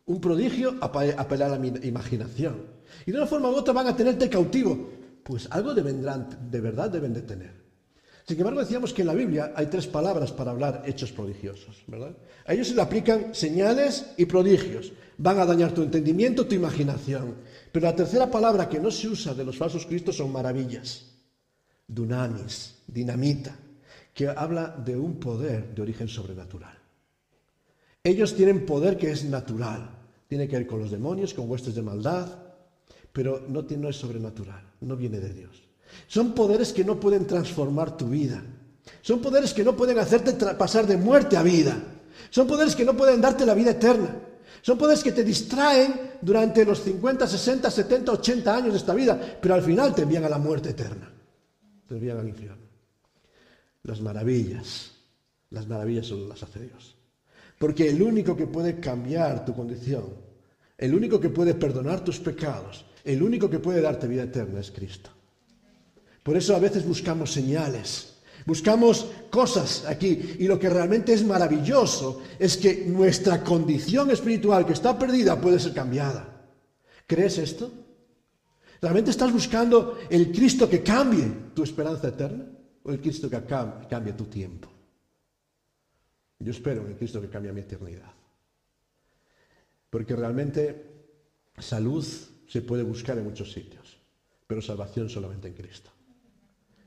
[0.06, 2.77] Un prodigio apela a la imaginación.
[3.06, 4.90] Y de una forma u otra van a tenerte cautivo.
[5.24, 7.68] Pues algo de verdad deben de tener.
[8.28, 12.12] Sin embargo, decíamos que en la Biblia hay tres palabras para hablar hechos prodigiosos, ¿verdad?
[12.46, 14.92] A ellos se le aplican señales y prodigios.
[15.18, 17.36] Van a dañar tu entendimiento, tu imaginación.
[17.72, 21.06] Pero la tercera palabra que no se usa de los falsos cristos son maravillas.
[21.88, 23.56] Dunamis, dinamita,
[24.14, 26.78] que habla de un poder de origen sobrenatural.
[28.04, 29.90] Ellos tienen poder que es natural.
[30.28, 32.28] Tiene que ver con los demonios, con huestes de maldad,
[33.18, 35.64] pero no, no es sobrenatural, no viene de Dios.
[36.06, 38.44] Son poderes que no pueden transformar tu vida.
[39.02, 41.82] Son poderes que no pueden hacerte pasar de muerte a vida.
[42.30, 44.16] Son poderes que no pueden darte la vida eterna.
[44.62, 49.20] Son poderes que te distraen durante los 50, 60, 70, 80 años de esta vida,
[49.42, 51.12] pero al final te envían a la muerte eterna.
[51.88, 52.68] Te envían al infierno.
[53.82, 54.92] Las maravillas,
[55.50, 56.96] las maravillas solo las hace Dios.
[57.58, 60.06] Porque el único que puede cambiar tu condición,
[60.78, 64.70] el único que puede perdonar tus pecados, el único que puede darte vida eterna es
[64.70, 65.10] Cristo.
[66.24, 72.22] Por eso a veces buscamos señales, buscamos cosas aquí y lo que realmente es maravilloso
[72.38, 76.28] es que nuestra condición espiritual que está perdida puede ser cambiada.
[77.08, 77.72] ¿Crees esto?
[78.82, 82.46] ¿Realmente estás buscando el Cristo que cambie tu esperanza eterna
[82.84, 83.42] o el Cristo que
[83.90, 84.68] cambie tu tiempo?
[86.40, 88.12] Yo espero en el Cristo que cambie mi eternidad.
[89.90, 90.86] Porque realmente
[91.58, 92.06] salud
[92.48, 93.98] se puede buscar en muchos sitios,
[94.48, 95.92] pero salvación solamente en Cristo.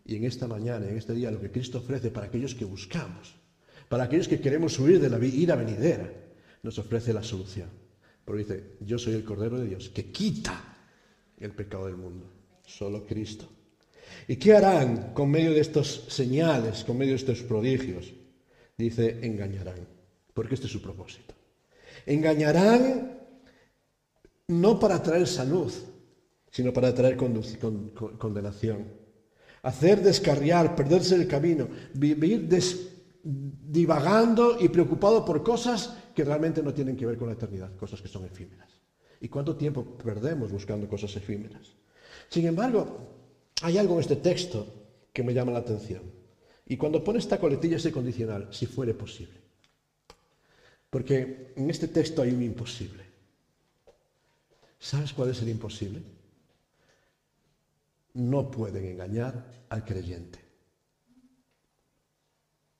[0.05, 3.35] Y en esta mañana, en este día, lo que Cristo ofrece para aquellos que buscamos,
[3.89, 6.11] para aquellos que queremos huir de la ira venidera,
[6.63, 7.69] nos ofrece la solución.
[8.25, 10.79] Porque dice, yo soy el Cordero de Dios que quita
[11.39, 12.31] el pecado del mundo.
[12.65, 13.49] Solo Cristo.
[14.29, 18.13] ¿Y qué harán con medio de estos señales, con medio de estos prodigios?
[18.77, 19.87] Dice, engañarán.
[20.35, 21.35] Porque este es su propósito.
[22.07, 23.20] Engañarán
[24.51, 25.73] no para traer salud,
[26.51, 29.01] sino para traer condenación
[29.63, 32.49] hacer descarriar, perderse el camino, vivir
[33.23, 38.01] divagando y preocupado por cosas que realmente no tienen que ver con la eternidad, cosas
[38.01, 38.71] que son efímeras.
[39.21, 41.75] ¿Y cuánto tiempo perdemos buscando cosas efímeras?
[42.29, 42.99] Sin embargo,
[43.63, 44.67] hay algo en este texto
[45.13, 46.03] que me llama la atención.
[46.67, 49.41] Y cuando pone esta coletilla ese condicional, si fuere posible.
[50.89, 53.10] Porque en este texto hay un imposible.
[54.81, 56.03] ¿Sabes cuál es el imposible?
[58.15, 60.39] no pueden engañar al creyente.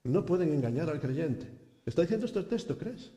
[0.05, 1.47] No pueden engañar al creyente.
[1.85, 3.11] ¿Está diciendo esto el texto, crees?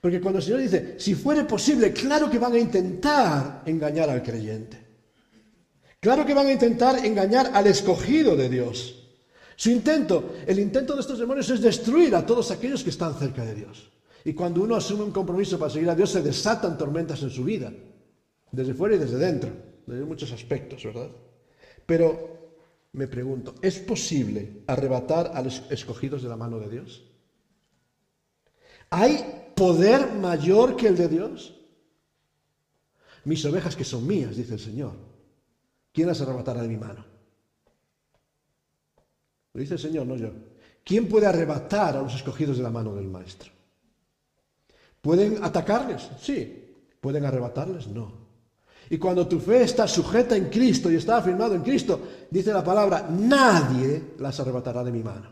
[0.00, 4.22] Porque cuando el Señor dice, si fuere posible, claro que van a intentar engañar al
[4.22, 4.78] creyente.
[6.00, 8.98] Claro que van a intentar engañar al escogido de Dios.
[9.56, 13.44] Su intento, el intento de estos demonios es destruir a todos aquellos que están cerca
[13.44, 13.91] de Dios.
[14.24, 17.44] Y cuando uno asume un compromiso para seguir a Dios, se desatan tormentas en su
[17.44, 17.72] vida,
[18.50, 19.50] desde fuera y desde dentro
[19.86, 21.10] de muchos aspectos, ¿verdad?
[21.86, 22.32] Pero
[22.92, 27.04] me pregunto, ¿es posible arrebatar a los escogidos de la mano de Dios?
[28.90, 31.58] ¿Hay poder mayor que el de Dios?
[33.24, 34.92] Mis ovejas que son mías, dice el Señor.
[35.92, 37.04] ¿Quién las arrebatará de mi mano?
[39.54, 40.30] Lo dice el Señor, no yo.
[40.84, 43.51] ¿Quién puede arrebatar a los escogidos de la mano del Maestro?
[45.02, 46.08] ¿Pueden atacarles?
[46.20, 46.64] Sí.
[47.00, 47.88] ¿Pueden arrebatarles?
[47.88, 48.22] No.
[48.88, 52.62] Y cuando tu fe está sujeta en Cristo y está afirmado en Cristo, dice la
[52.62, 55.28] palabra, nadie las arrebatará de mi mano.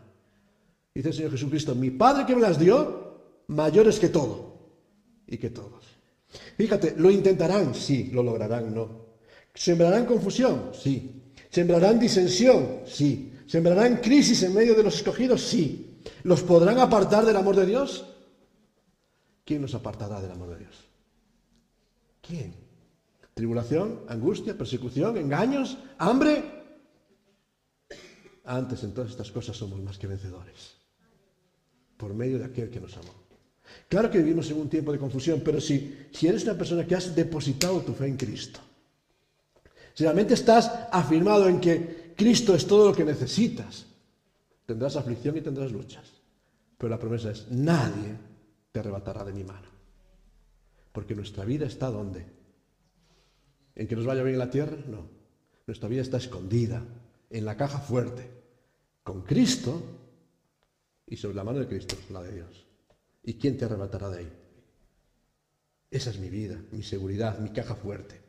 [0.92, 4.56] Dice el Señor Jesucristo, mi Padre que me las dio, mayores que todo
[5.26, 5.84] y que todos.
[6.56, 7.74] Fíjate, ¿lo intentarán?
[7.74, 8.10] Sí.
[8.12, 8.74] ¿Lo lograrán?
[8.74, 9.06] No.
[9.54, 10.70] ¿Sembrarán confusión?
[10.72, 11.22] Sí.
[11.48, 12.80] ¿Sembrarán disensión?
[12.86, 13.32] Sí.
[13.46, 15.42] ¿Sembrarán crisis en medio de los escogidos?
[15.42, 16.00] Sí.
[16.24, 18.06] ¿Los podrán apartar del amor de Dios?
[19.44, 20.76] ¿Quién nos apartará del amor de Dios?
[22.20, 22.54] ¿Quién?
[23.34, 26.44] ¿Tribulación, angustia, persecución, engaños, hambre?
[28.44, 30.76] Antes en todas estas cosas somos más que vencedores.
[31.96, 33.14] Por medio de aquel que nos amó.
[33.88, 36.94] Claro que vivimos en un tiempo de confusión, pero si, si eres una persona que
[36.94, 38.60] has depositado tu fe en Cristo,
[39.94, 43.86] si realmente estás afirmado en que Cristo es todo lo que necesitas,
[44.66, 46.04] tendrás aflicción y tendrás luchas.
[46.78, 48.29] Pero la promesa es, nadie
[48.72, 49.68] te arrebatará de mi mano.
[50.92, 52.26] Porque nuestra vida está donde?
[53.74, 54.76] ¿En que nos vaya bien en la tierra?
[54.88, 55.08] No.
[55.66, 56.84] Nuestra vida está escondida,
[57.30, 58.28] en la caja fuerte,
[59.02, 59.80] con Cristo
[61.06, 62.66] y sobre la mano de Cristo, la de Dios.
[63.22, 64.32] ¿Y quién te arrebatará de ahí?
[65.90, 68.20] Esa es mi vida, mi seguridad, mi caja fuerte.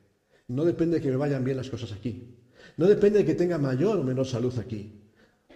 [0.47, 2.37] No depende de que me vayan bien las cosas aquí.
[2.77, 5.01] No depende de que tenga mayor o menor salud aquí.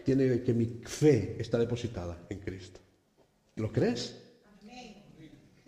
[0.03, 2.79] Tiene que mi fe está depositada en Cristo.
[3.55, 4.24] ¿Lo crees?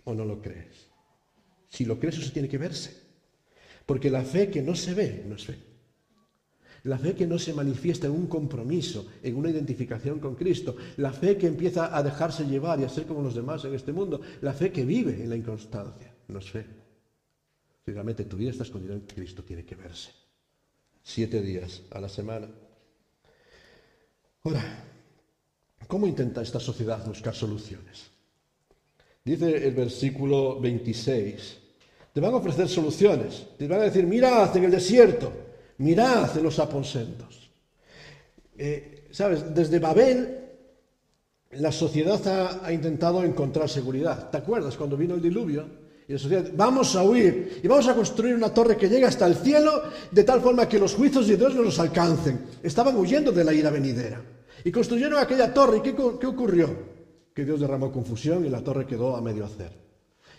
[0.08, 0.88] ¿O no lo crees?
[1.68, 2.96] Si lo crees, eso tiene que verse.
[3.84, 5.58] Porque la fe que no se ve no es fe.
[6.84, 11.12] La fe que no se manifiesta en un compromiso, en una identificación con Cristo, la
[11.12, 14.22] fe que empieza a dejarse llevar y a ser como los demás en este mundo,
[14.40, 16.64] la fe que vive en la inconstancia, no es fe.
[17.84, 20.10] Si realmente tu vida está escondida en Cristo, tiene que verse.
[21.02, 22.48] Siete días a la semana.
[24.44, 24.62] Ahora,
[25.86, 28.17] ¿cómo intenta esta sociedad buscar soluciones?
[29.28, 31.58] Dice el versículo 26,
[32.14, 35.30] te van a ofrecer soluciones, te van a decir, mirad en el desierto,
[35.76, 37.50] mirad en los aposentos.
[38.56, 40.34] Eh, Sabes, desde Babel
[41.52, 44.30] la sociedad ha, intentado encontrar seguridad.
[44.30, 45.66] ¿Te acuerdas cuando vino el diluvio?
[46.06, 49.26] Y la sociedad, vamos a huir y vamos a construir una torre que llegue hasta
[49.26, 52.46] el cielo de tal forma que los juicios de Dios no nos alcancen.
[52.62, 54.22] Estaban huyendo de la ira venidera.
[54.64, 55.78] Y construyeron aquella torre.
[55.78, 56.97] ¿Y qué, qué ocurrió?
[57.38, 59.70] Que Dios derramó confusión y la torre quedó a medio hacer.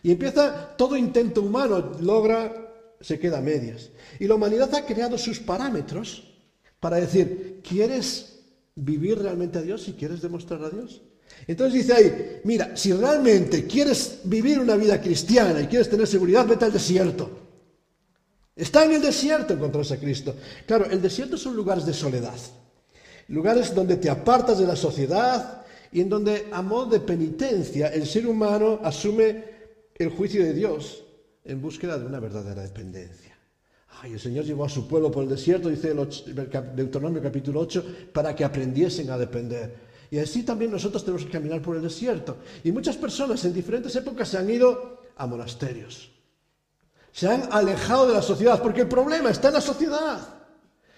[0.04, 3.92] Y empieza todo intento humano, logra, se queda a medias.
[4.20, 6.30] Y la humanidad ha creado sus parámetros
[6.78, 8.42] para decir, ¿quieres
[8.76, 11.02] vivir realmente a Dios y quieres demostrar a Dios?
[11.48, 16.46] Entonces dice ahí, mira, si realmente quieres vivir una vida cristiana y quieres tener seguridad,
[16.46, 17.30] vete al desierto.
[18.58, 20.36] Está en el desierto encontrarse a Cristo.
[20.66, 22.36] Claro, el desierto son lugares de soledad,
[23.30, 25.60] lugares donde te apartas de la sociedad
[25.92, 29.44] y en donde, a modo de penitencia, el ser humano asume
[29.96, 31.04] el juicio de Dios
[31.44, 33.38] en búsqueda de una verdadera dependencia.
[34.02, 38.36] Ay, el Señor llevó a su pueblo por el desierto, dice Deuteronomio capítulo 8, para
[38.36, 39.90] que aprendiesen a depender.
[40.12, 42.38] Y así también nosotros tenemos que caminar por el desierto.
[42.64, 46.12] Y muchas personas en diferentes épocas se han ido a monasterios.
[47.12, 50.20] Se han alejado de la sociedad, porque el problema está en la sociedad.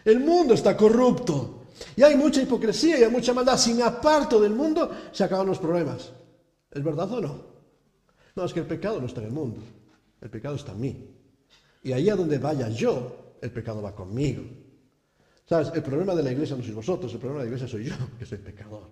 [0.06, 1.61] El mundo está corrupto.
[1.96, 3.58] Y hay mucha hipocresía y hay mucha maldad.
[3.58, 6.12] Si me aparto del mundo, se acaban los problemas.
[6.72, 7.44] ¿Es verdad o no?
[8.36, 9.62] No, es que el pecado no está en el mundo.
[10.22, 11.10] El pecado está en mí.
[11.84, 14.44] Y ahí a donde vaya yo, el pecado va conmigo.
[15.46, 15.72] ¿Sabes?
[15.74, 17.96] El problema de la iglesia no sois vosotros, el problema de la iglesia soy yo,
[18.20, 18.88] que soy pecador.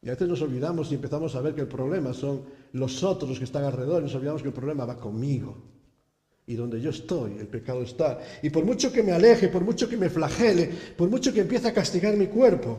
[0.00, 3.38] Y a veces nos olvidamos y empezamos a ver que el problema son los otros
[3.38, 5.71] que están alrededor y nos olvidamos que el problema va conmigo.
[6.52, 8.20] Y donde yo estoy, el pecado está.
[8.42, 11.68] Y por mucho que me aleje, por mucho que me flagele, por mucho que empiece
[11.68, 12.78] a castigar mi cuerpo,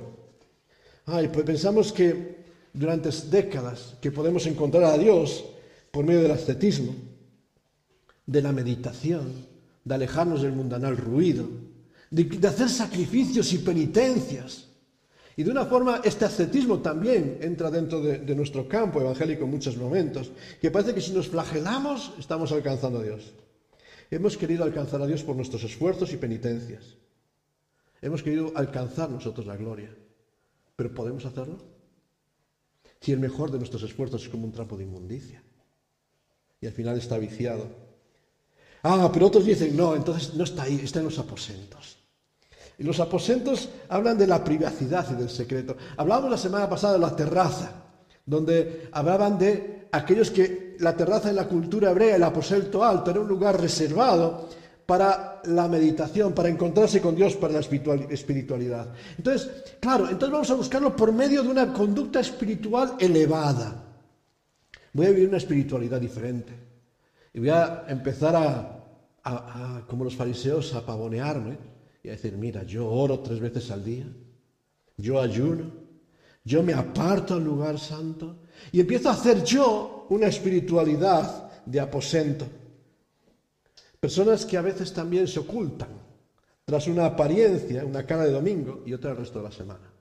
[1.07, 2.35] ay, pues pensamos que
[2.71, 5.43] durante décadas que podemos encontrar a Dios
[5.89, 6.93] por medio del ascetismo,
[8.27, 9.47] de la meditación,
[9.83, 11.47] de alejarnos del mundanal ruido,
[12.11, 14.67] de, hacer sacrificios y penitencias
[15.35, 19.49] y de una forma, este ascetismo también entra dentro de, de, nuestro campo evangélico en
[19.49, 20.29] muchos momentos,
[20.61, 23.33] que parece que si nos flagelamos estamos alcanzando a Dios.
[24.13, 26.83] Hemos querido alcanzar a Dios por nuestros esfuerzos y penitencias.
[27.99, 29.89] Hemos querido alcanzar nosotros la gloria.
[30.75, 31.57] ¿Pero podemos hacerlo?
[33.01, 35.41] Si el mejor de nuestros esfuerzos es como un trapo de inmundicia.
[36.61, 37.65] Y al final está viciado.
[38.83, 41.97] Ah, pero otros dicen, no, entonces no está ahí, está en los aposentos.
[42.77, 45.75] Y los aposentos hablan de la privacidad y del secreto.
[45.97, 47.83] Hablábamos la semana pasada de la terraza,
[48.27, 53.21] donde hablaban de aquellos que la terraza en la cultura hebrea, el aposento alto, era
[53.21, 54.49] un lugar reservado
[54.85, 58.93] para la meditación, para encontrarse con Dios, para la espiritualidad.
[59.17, 59.49] Entonces,
[59.79, 63.83] claro, entonces vamos a buscarlo por medio de una conducta espiritual elevada.
[64.93, 66.53] Voy a vivir una espiritualidad diferente.
[67.33, 71.57] Y voy a empezar a, como los fariseos, a pavonearme
[72.03, 74.05] y a decir, mira, yo oro tres veces al día,
[74.97, 75.71] yo ayuno,
[76.43, 78.35] yo me aparto al lugar santo
[78.71, 82.45] y empiezo a hacer yo una espiritualidad de aposento.
[83.99, 85.89] Personas que a veces también se ocultan
[86.65, 89.91] tras una apariencia, una cara de domingo y otra el resto de la semana.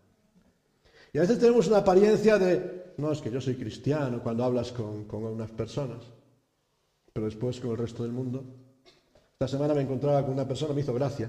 [1.12, 4.72] Y a veces tenemos una apariencia de, no, es que yo soy cristiano cuando hablas
[4.72, 6.04] con, con unas personas,
[7.12, 8.44] pero después con el resto del mundo.
[9.32, 11.28] Esta semana me encontraba con una persona, me hizo gracia,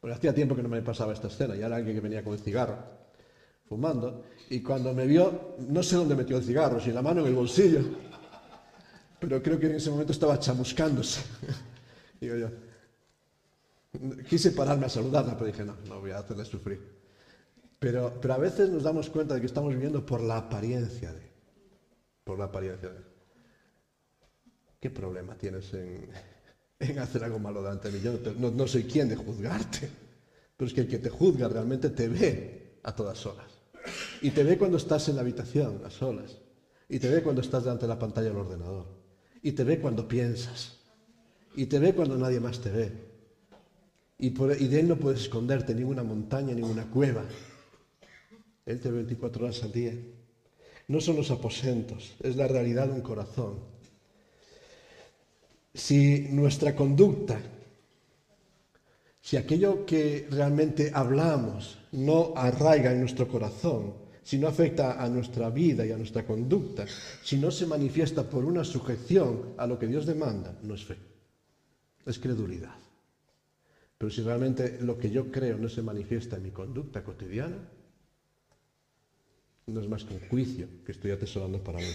[0.00, 2.34] porque hacía tiempo que no me pasaba esta escena, y era alguien que venía con
[2.34, 3.01] el cigarro,
[3.72, 7.28] fumando, y cuando me vio, no sé dónde metió el cigarro, si la mano en
[7.28, 7.80] el bolsillo,
[9.18, 11.22] pero creo que en ese momento estaba chamuscándose.
[12.20, 12.50] Digo yo,
[14.28, 16.80] quise pararme a saludarla, pero dije, no, no voy a hacerle sufrir.
[17.78, 21.32] Pero, pero a veces nos damos cuenta de que estamos viviendo por la apariencia de.
[22.22, 23.00] Por la apariencia de.
[24.78, 26.10] ¿Qué problema tienes en,
[26.98, 28.04] hacer algo malo delante de mí?
[28.04, 29.88] Yo no, no, soy quien de juzgarte.
[30.58, 33.61] Pero es que el que te juzga realmente te ve a todas horas.
[34.20, 36.38] Y te ve cuando estás en la habitación, a solas.
[36.88, 38.86] Y te ve cuando estás delante de la pantalla del ordenador.
[39.42, 40.78] Y te ve cuando piensas.
[41.54, 43.12] Y te ve cuando nadie más te ve.
[44.18, 47.24] Y, de él no puedes esconderte ninguna montaña, ninguna cueva.
[48.64, 49.94] Él te ve 24 horas al día.
[50.86, 53.58] No son los aposentos, es la realidad de un corazón.
[55.74, 57.40] Si nuestra conducta,
[59.20, 65.50] si aquello que realmente hablamos no arraiga en nuestro corazón, si no afecta a nuestra
[65.50, 66.86] vida y a nuestra conducta,
[67.22, 70.96] si no se manifiesta por una sujeción a lo que Dios demanda, no es fe,
[72.06, 72.74] es credulidad.
[73.98, 77.56] Pero si realmente lo que yo creo no se manifiesta en mi conducta cotidiana,
[79.66, 81.92] no es más que un juicio que estoy atesorando para mí.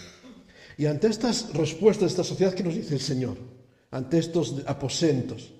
[0.78, 3.38] Y ante estas respuestas esta sociedad, ¿qué nos dice el Señor?
[3.92, 5.54] Ante estos aposentos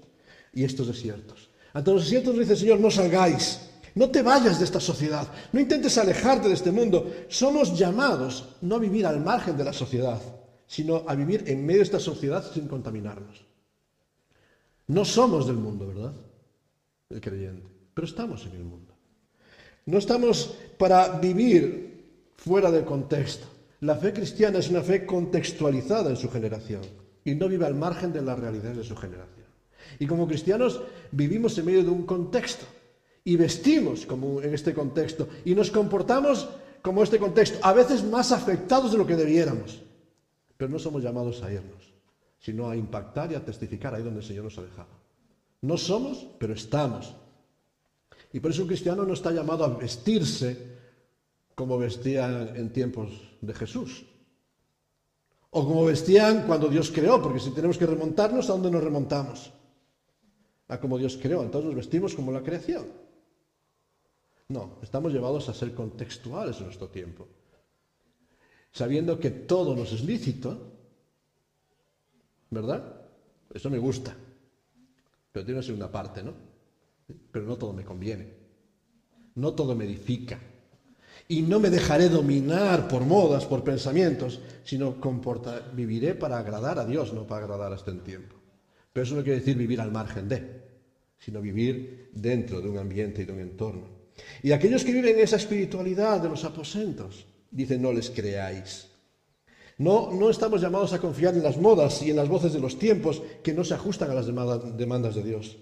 [0.54, 1.50] y estos desiertos.
[1.74, 3.67] Ante los desiertos nos dice el Señor, no salgáis,
[3.98, 7.12] no te vayas de esta sociedad, no intentes alejarte de este mundo.
[7.30, 10.22] Somos llamados no a vivir al margen de la sociedad,
[10.68, 13.44] sino a vivir en medio de esta sociedad sin contaminarnos.
[14.86, 16.14] No somos del mundo, ¿verdad?
[17.10, 18.94] El creyente, pero estamos en el mundo.
[19.88, 23.48] No estamos para vivir fuera del contexto.
[23.80, 26.82] La fe cristiana es una fe contextualizada en su generación
[27.26, 29.48] y no vive al margen de las realidades de su generación.
[29.98, 30.82] Y como cristianos
[31.12, 32.77] vivimos en medio de un contexto
[33.28, 36.48] y vestimos como en este contexto y nos comportamos
[36.82, 39.82] como este contexto, a veces más afectados de lo que debiéramos.
[40.56, 41.94] Pero no somos llamados a irnos,
[42.40, 44.88] sino a impactar y a testificar ahí donde el Señor nos ha dejado.
[45.60, 47.18] No somos, pero estamos.
[48.32, 50.78] Y por eso un cristiano no está llamado a vestirse
[51.54, 53.10] como vestían en tiempos
[53.42, 54.06] de Jesús.
[55.50, 59.52] O como vestían cuando Dios creó, porque si tenemos que remontarnos, ¿a dónde nos remontamos?
[60.70, 63.06] A como Dios creó, entonces nos vestimos como la creación.
[64.50, 67.28] No, estamos llevados a ser contextuales en nuestro tiempo.
[68.72, 70.72] Sabiendo que todo nos es lícito,
[72.50, 73.02] ¿verdad?
[73.54, 74.16] Eso me gusta.
[75.32, 76.34] Pero tiene una segunda parte, ¿no?
[77.32, 78.34] Pero no todo me conviene.
[79.36, 80.40] No todo me edifica
[81.28, 86.86] y no me dejaré dominar por modas, por pensamientos, sino comporta, viviré para agradar a
[86.86, 88.36] Dios, no para agradar a este tiempo.
[88.94, 90.62] Pero eso no quiere decir vivir al margen de,
[91.18, 93.97] sino vivir dentro de un ambiente y de un entorno.
[94.44, 98.88] Y aquellos que viven esa espiritualidad de los aposentos, dicen no les creáis.
[99.78, 102.80] No, no estamos llamados a confiar en las modas y en las voces de los
[102.80, 105.58] tiempos que no se ajustan a las demandas de Dios.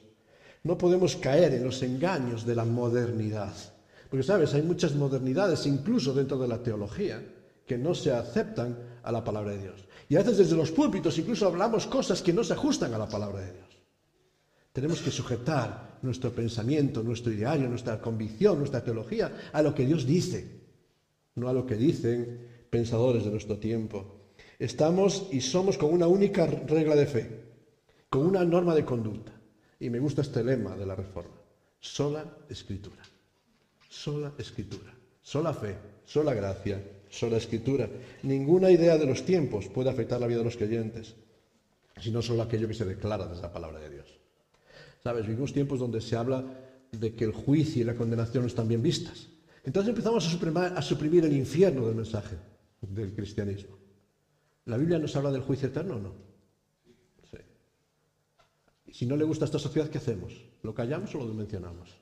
[0.64, 3.54] No podemos caer en los engaños de la modernidad
[4.10, 7.22] porque, sabes, hay muchas modernidades, incluso dentro de la teología,
[7.66, 9.86] que no se aceptan a la palabra de Dios.
[10.08, 13.10] Y a veces desde los púlpitos incluso hablamos cosas que no se ajustan a la
[13.10, 13.65] palabra de Dios.
[14.76, 20.06] Tenemos que sujetar nuestro pensamiento, nuestro ideario, nuestra convicción, nuestra teología a lo que Dios
[20.06, 20.46] dice,
[21.36, 24.34] no a lo que dicen pensadores de nuestro tiempo.
[24.60, 27.26] Estamos y somos con una única regla de fe,
[28.10, 29.32] con una norma de conducta.
[29.80, 31.40] Y me gusta este lema de la Reforma,
[31.80, 33.16] sola escritura
[33.96, 37.88] sola escritura, sola fe, sola gracia, sola escritura.
[38.24, 41.16] Ninguna idea de los tiempos puede afectar la vida de los creyentes,
[42.02, 44.15] sino solo aquello que se declara desde la palabra de Dios.
[45.06, 46.44] Sabes, vivimos tiempos donde se habla
[46.92, 49.28] de que el juicio y la condenación están bien vistas.
[49.64, 52.36] Entonces empezamos a suprimir, el infierno del mensaje
[52.82, 53.78] del cristianismo.
[54.66, 56.12] ¿La Biblia nos habla del juicio eterno o no?
[57.30, 57.38] Sí.
[58.92, 60.44] Si no le gusta a esta sociedad, ¿qué hacemos?
[60.64, 61.96] ¿Lo callamos o lo mencionamos?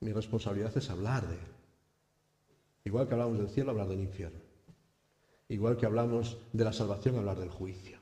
[0.00, 1.52] Mi responsabilidad es hablar de Él.
[2.86, 4.40] Igual que hablamos del cielo, hablar del infierno.
[5.48, 7.95] igual que hablamos de la salvación, hablar del juicio.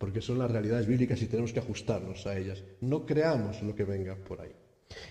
[0.00, 2.62] Porque son las realidades bíblicas y tenemos que ajustarnos a ellas.
[2.80, 4.52] No creamos lo que venga por ahí.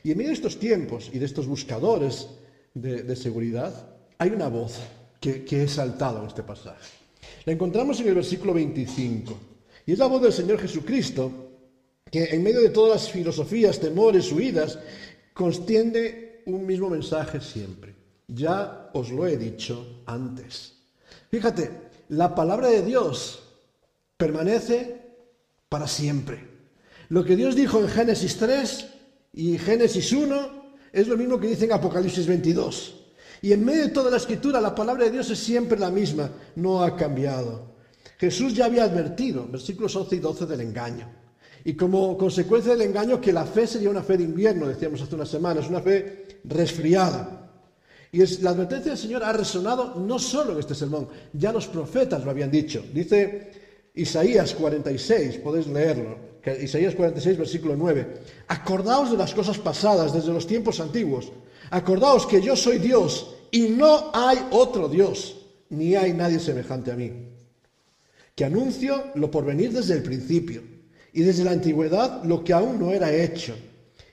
[0.04, 2.28] Y en medio de estos tiempos y de estos buscadores
[2.74, 3.72] de, seguridad,
[4.18, 4.80] hay una voz
[5.20, 6.90] que, que he saltado en este pasaje.
[7.46, 9.40] La encontramos en el versículo 25.
[9.86, 11.52] Y es la voz del Señor Jesucristo
[12.10, 14.80] que en medio de todas las filosofías, temores, huidas,
[15.36, 17.94] contiende un mismo mensaje siempre.
[18.28, 20.74] Ya os lo he dicho antes.
[21.30, 21.70] Fíjate,
[22.10, 23.49] la palabra de Dios
[24.20, 25.00] permanece
[25.70, 26.46] para siempre.
[27.08, 28.88] Lo que Dios dijo en Génesis 3
[29.34, 30.60] y Génesis 1
[30.92, 32.96] es lo mismo que dice en Apocalipsis 22.
[33.42, 36.30] Y en medio de toda la escritura la palabra de Dios es siempre la misma,
[36.58, 37.76] no ha cambiado.
[38.18, 41.08] Jesús ya había advertido, versículos 11 y 12, del engaño.
[41.64, 45.16] Y como consecuencia del engaño, que la fe sería una fe de invierno, decíamos hace
[45.16, 47.50] unas semanas, una fe resfriada.
[48.12, 51.68] Y es, la advertencia del Señor ha resonado no solo en este sermón, ya los
[51.68, 52.84] profetas lo habían dicho.
[52.94, 56.30] Dice Isaías 46, podéis leerlo,
[56.62, 58.08] Isaías 46, versículo 9.
[58.48, 61.32] Acordaos de las cosas pasadas desde los tiempos antiguos.
[61.70, 65.36] Acordaos que yo soy Dios y no hay otro Dios,
[65.70, 67.12] ni hay nadie semejante a mí.
[68.36, 70.62] Que anuncio lo por venir desde el principio
[71.12, 73.56] y desde la antigüedad lo que aún no era hecho.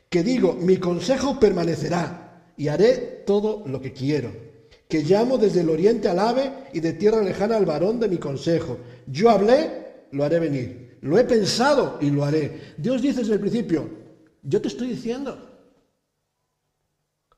[0.09, 4.33] Que digo, mi consejo permanecerá y haré todo lo que quiero.
[4.89, 8.19] Que llamo desde el oriente al ave y de tierra lejana al varón de mi
[8.19, 8.79] consejo.
[9.07, 10.99] Yo hablé, lo haré venir.
[11.03, 12.75] Lo he pensado y lo haré.
[12.77, 13.89] Dios dice desde el principio,
[14.43, 15.39] yo te estoy diciendo.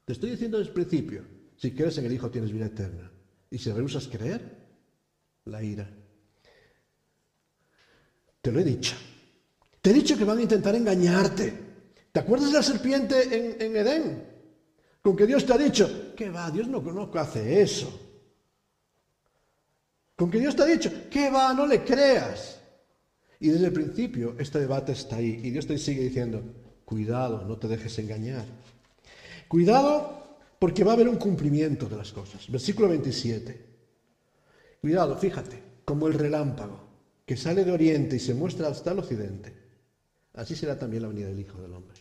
[0.04, 1.24] Te estoy diciendo desde el principio,
[1.56, 3.10] si crees en el Hijo tienes vida eterna.
[3.50, 4.40] Y si rehusas creer,
[5.44, 5.90] la ira.
[8.40, 8.94] Te lo he dicho.
[9.82, 11.52] Te he dicho que van a intentar engañarte.
[12.12, 14.24] ¿Te acuerdas de la serpiente en, Edén?
[15.02, 16.50] Con que Dios te ha dicho, ¿qué va?
[16.50, 18.07] Dios no, no hace eso.
[20.18, 21.54] Con que Dios te ha dicho, ¿qué va?
[21.54, 22.60] No le creas.
[23.38, 25.40] Y desde el principio este debate está ahí.
[25.44, 26.42] Y Dios te sigue diciendo,
[26.84, 28.44] cuidado, no te dejes engañar.
[29.46, 32.50] Cuidado porque va a haber un cumplimiento de las cosas.
[32.50, 33.66] Versículo 27.
[34.80, 36.88] Cuidado, fíjate, como el relámpago
[37.24, 39.68] que sale de oriente y se muestra hasta el occidente
[40.38, 41.98] Así será también la venida del Hijo del Hombre.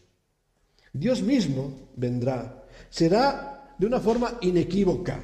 [0.94, 2.66] Dios mismo vendrá.
[2.88, 5.20] Será de una forma inequívoca,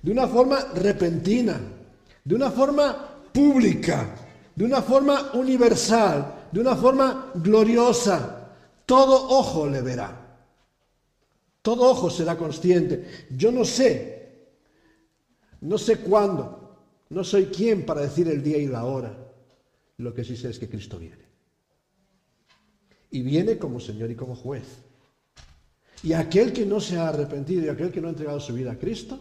[0.00, 1.60] de una forma repentina,
[2.24, 4.14] de una forma pública,
[4.54, 8.50] de una forma universal, de una forma gloriosa.
[8.86, 10.18] Todo ojo le verá.
[11.62, 13.26] Todo ojo será consciente.
[13.30, 14.48] Yo no sé,
[15.60, 19.16] no sé cuándo, no soy quien para decir el día y la hora.
[19.98, 21.22] Lo que sí sé es que Cristo viene
[23.12, 24.64] y viene como Señor y como juez.
[26.02, 28.72] Y aquel que no se ha arrepentido y aquel que no ha entregado su vida
[28.72, 29.20] a Cristo,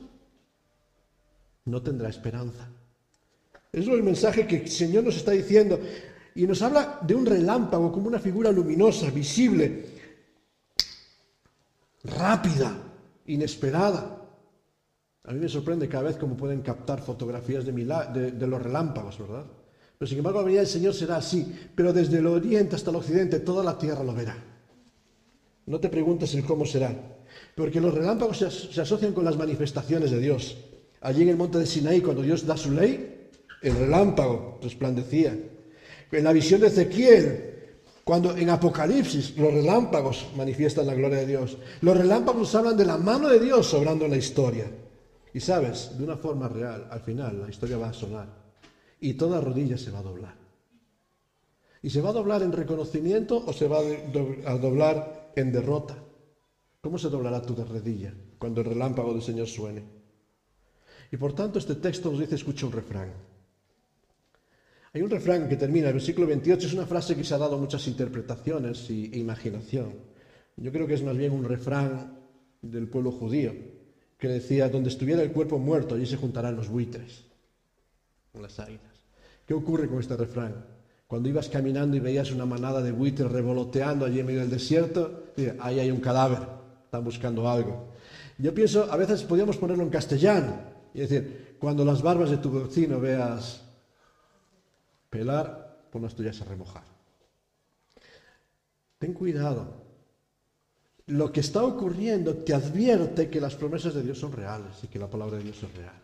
[1.66, 2.70] no tendrá esperanza.
[3.72, 5.80] Es el mensaje que el Señor nos está diciendo.
[6.36, 9.86] Y nos habla de un relámpago como una figura luminosa, visible,
[12.04, 12.76] rápida,
[13.28, 14.18] inesperada.
[15.24, 19.46] A mí me sorprende cada vez cómo pueden captar fotografías de, los relámpagos, ¿verdad?
[19.98, 22.96] Pero sin embargo la venida del Señor será así, pero desde el oriente hasta el
[22.96, 24.36] occidente toda la tierra lo verá.
[25.68, 26.96] No te preguntes el cómo será,
[27.56, 30.58] porque los relámpagos se, asocian con las manifestaciones de Dios.
[31.02, 33.21] Allí en el monte de Sinaí, cuando Dios da su ley,
[33.62, 35.38] el relámpago resplandecía.
[36.12, 37.52] En la visión de Ezequiel,
[38.04, 42.98] cuando en Apocalipsis los relámpagos manifiestan la gloria de Dios, los relámpagos hablan de la
[42.98, 44.66] mano de Dios sobrando en la historia.
[45.34, 48.28] Y sabes, de una forma real, al final la historia va a sonar
[49.00, 50.36] y toda rodilla se va a doblar.
[51.84, 55.98] ¿Y se va a doblar en reconocimiento o se va a doblar en derrota?
[56.82, 59.84] ¿Cómo se doblará tu rodilla cuando el relámpago del Señor suene?
[61.12, 63.31] Y por tanto este texto nos dice, escucha un refrán.
[64.94, 67.58] Hay un refrán que termina, el versículo 28, es una frase que se ha dado
[67.58, 69.94] muchas interpretaciones e imaginación.
[70.58, 72.20] Yo creo que es más bien un refrán
[72.62, 73.54] del pueblo judío,
[74.18, 77.24] que decía, donde estuviera el cuerpo muerto, allí se juntarán los buitres,
[78.34, 79.06] las águilas.
[79.46, 80.66] ¿Qué ocurre con este refrán?
[81.08, 85.32] Cuando ibas caminando y veías una manada de buitres revoloteando allí en medio del desierto,
[85.62, 86.40] ahí hay un cadáver,
[86.84, 87.94] están buscando algo.
[88.38, 90.54] Yo pienso, a veces podríamos ponerlo en castellano
[90.94, 93.71] y decir, cuando las barbas de tu vecino veas
[95.12, 96.84] pelar, pon las tuyas a remojar.
[98.98, 99.92] Ten cuidado.
[101.08, 104.98] Lo que está ocurriendo te advierte que las promesas de Dios son reales y que
[104.98, 106.00] la palabra de Dios es real.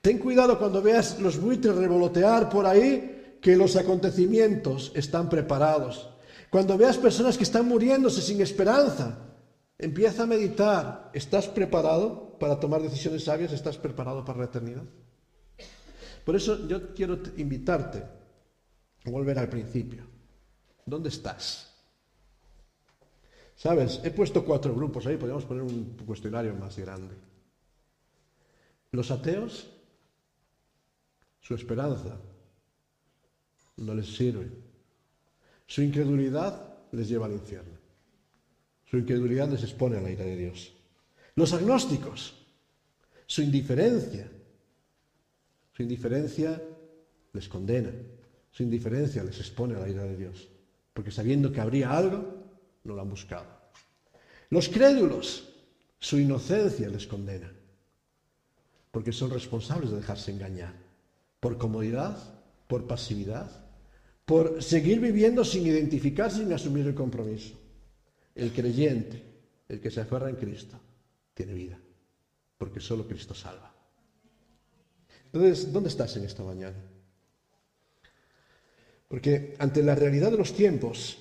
[0.00, 6.08] Ten cuidado cuando veas los buitres revolotear por ahí, que los acontecimientos están preparados.
[6.50, 9.18] Cuando veas personas que están muriéndose sin esperanza,
[9.76, 11.10] empieza a meditar.
[11.12, 13.52] ¿Estás preparado para tomar decisiones sabias?
[13.52, 14.84] ¿Estás preparado para la eternidad?
[16.24, 18.17] Por eso yo quiero invitarte
[19.10, 20.04] volver al principio.
[20.84, 21.74] ¿Dónde estás?
[23.56, 27.14] Sabes, he puesto cuatro grupos ahí, podríamos poner un cuestionario más grande.
[28.92, 29.68] Los ateos,
[31.40, 32.20] su esperanza
[33.78, 34.48] no les sirve.
[35.66, 37.76] Su incredulidad les lleva al infierno.
[38.86, 40.72] Su incredulidad les expone a la ira de Dios.
[41.34, 42.34] Los agnósticos,
[43.26, 44.30] su indiferencia.
[45.72, 46.62] Su indiferencia
[47.32, 47.90] les condena.
[48.58, 50.48] Su indiferencia les expone a la ira de Dios.
[50.92, 52.18] Porque sabiendo que habría algo,
[52.82, 53.46] no lo han buscado.
[54.50, 55.48] Los crédulos,
[56.00, 57.52] su inocencia les condena.
[58.90, 60.74] Porque son responsables de dejarse engañar.
[61.38, 62.18] Por comodidad,
[62.66, 63.48] por pasividad,
[64.24, 67.54] por seguir viviendo sin identificarse, sin asumir el compromiso.
[68.34, 69.22] El creyente,
[69.68, 70.80] el que se aferra en Cristo,
[71.32, 71.78] tiene vida,
[72.56, 73.72] porque solo Cristo salva.
[75.26, 76.97] Entonces, ¿dónde estás en esta mañana?
[79.08, 81.18] Porque ante la realidad de los tiempos,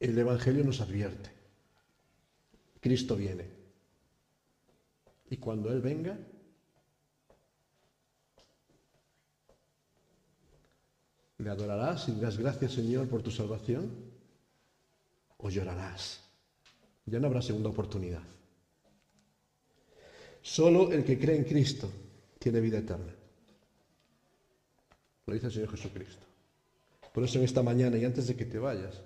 [0.00, 1.30] el Evangelio nos advierte.
[2.80, 3.50] Cristo viene.
[5.28, 6.18] Y cuando Él venga,
[11.38, 13.90] ¿le adorarás y dirás gracias Señor por tu salvación?
[15.38, 16.20] ¿O llorarás?
[17.04, 18.22] Ya no habrá segunda oportunidad.
[20.42, 21.90] Solo el que cree en Cristo
[22.38, 23.14] tiene vida eterna.
[25.26, 26.25] Lo dice el Señor Jesucristo.
[27.16, 29.00] Por eso en esta mañana y antes de que te vayas,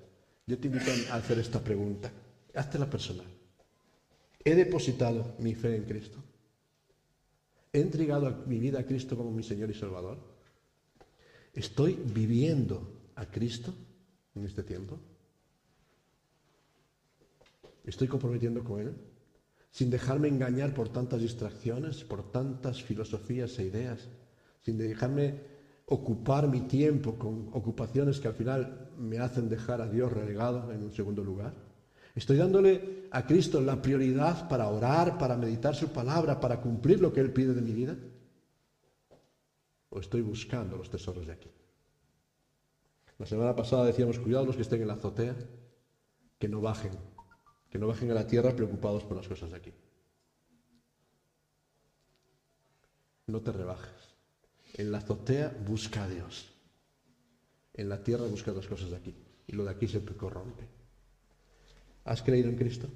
[0.45, 2.11] yo te invito a hacer esta pregunta.
[2.53, 3.29] la personal.
[4.45, 6.19] ¿He depositado mi fe en Cristo?
[7.73, 10.19] ¿He entregado mi vida a Cristo como mi Señor y Salvador?
[11.55, 13.73] ¿Estoy viviendo a Cristo
[14.35, 14.99] en este tiempo?
[17.85, 18.93] ¿Estoy comprometiendo con Él?
[19.71, 24.09] Sin dejarme engañar por tantas distracciones, por tantas filosofías e ideas,
[24.65, 25.60] sin dejarme
[25.91, 30.82] ocupar mi tiempo con ocupaciones que al final me hacen dejar a Dios relegado en
[30.84, 31.53] un segundo lugar.
[32.14, 37.12] Estoy dándole a Cristo la prioridad para orar, para meditar su palabra, para cumplir lo
[37.12, 37.97] que Él pide de mi vida.
[39.88, 41.51] ¿O estoy buscando los tesoros de aquí?
[43.18, 45.36] La semana pasada decíamos, cuidado los que estén en la azotea,
[46.38, 46.93] que no bajen,
[47.68, 49.72] que no bajen a la tierra preocupados por las cosas de aquí.
[53.26, 54.10] No te rebajes.
[54.75, 56.53] En la azotea busca a Dios.
[57.75, 59.14] En la tierra busca las cosas de aquí.
[59.47, 60.68] Y lo de aquí se corrompe.
[62.05, 62.89] ¿Has creído en Cristo?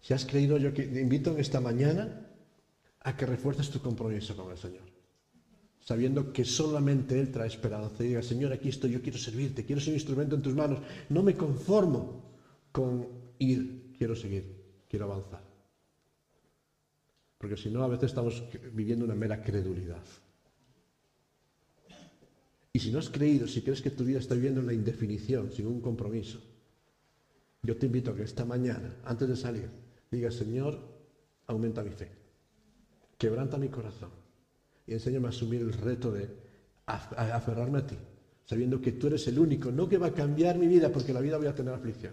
[0.00, 2.30] Si has creído, yo te invito en esta mañana
[3.00, 4.84] a que refuerces tu compromiso con el Señor.
[5.80, 8.02] Sabiendo que solamente Él trae esperanza.
[8.02, 10.80] Y diga, Señor, aquí estoy, yo quiero servirte, quiero ser un instrumento en tus manos.
[11.08, 12.32] No me conformo
[12.72, 13.06] con
[13.38, 15.45] ir, quiero seguir, quiero avanzar.
[17.38, 20.02] Porque si no, a veces estamos viviendo una mera credulidad.
[22.72, 25.50] Y si no has creído, si crees que tu vida está viviendo en la indefinición,
[25.50, 26.40] sin un compromiso,
[27.62, 29.70] yo te invito a que esta mañana, antes de salir,
[30.10, 30.78] digas, Señor,
[31.46, 32.10] aumenta mi fe,
[33.16, 34.10] quebranta mi corazón
[34.86, 36.28] y enséñame a asumir el reto de
[36.84, 37.96] aferrarme a ti,
[38.44, 41.20] sabiendo que tú eres el único, no que va a cambiar mi vida, porque la
[41.20, 42.12] vida voy a tener aflicción,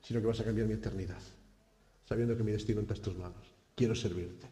[0.00, 1.20] sino que vas a cambiar mi eternidad,
[2.04, 3.52] sabiendo que mi destino está en tus manos.
[3.74, 4.46] Quiero servirte.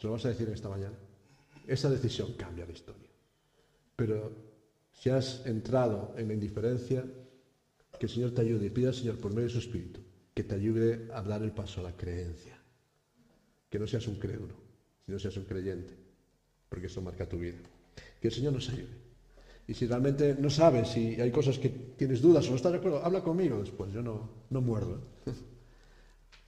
[0.00, 0.96] Se lo vas a decir esta mañana.
[1.66, 3.10] Esa decisión cambia la historia.
[3.96, 4.32] Pero
[4.92, 7.04] si has entrado en la indiferencia,
[7.98, 10.00] que el Señor te ayude y pida al Señor por medio de su Espíritu
[10.32, 12.58] que te ayude a dar el paso a la creencia.
[13.68, 14.54] Que no seas un crédulo,
[15.04, 15.92] sino seas un creyente,
[16.68, 17.58] porque eso marca tu vida.
[18.20, 18.96] Que el Señor nos ayude.
[19.66, 22.78] Y si realmente no sabes, si hay cosas que tienes dudas o no estás de
[22.78, 25.02] acuerdo, habla conmigo después, yo no, no muerdo.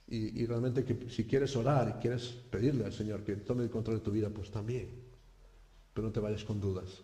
[0.07, 3.97] Y, realmente que si quieres orar y quieres pedirle al Señor que tome el control
[3.97, 4.89] de tu vida, pues también.
[5.93, 7.01] Pero no te vayas con dudas,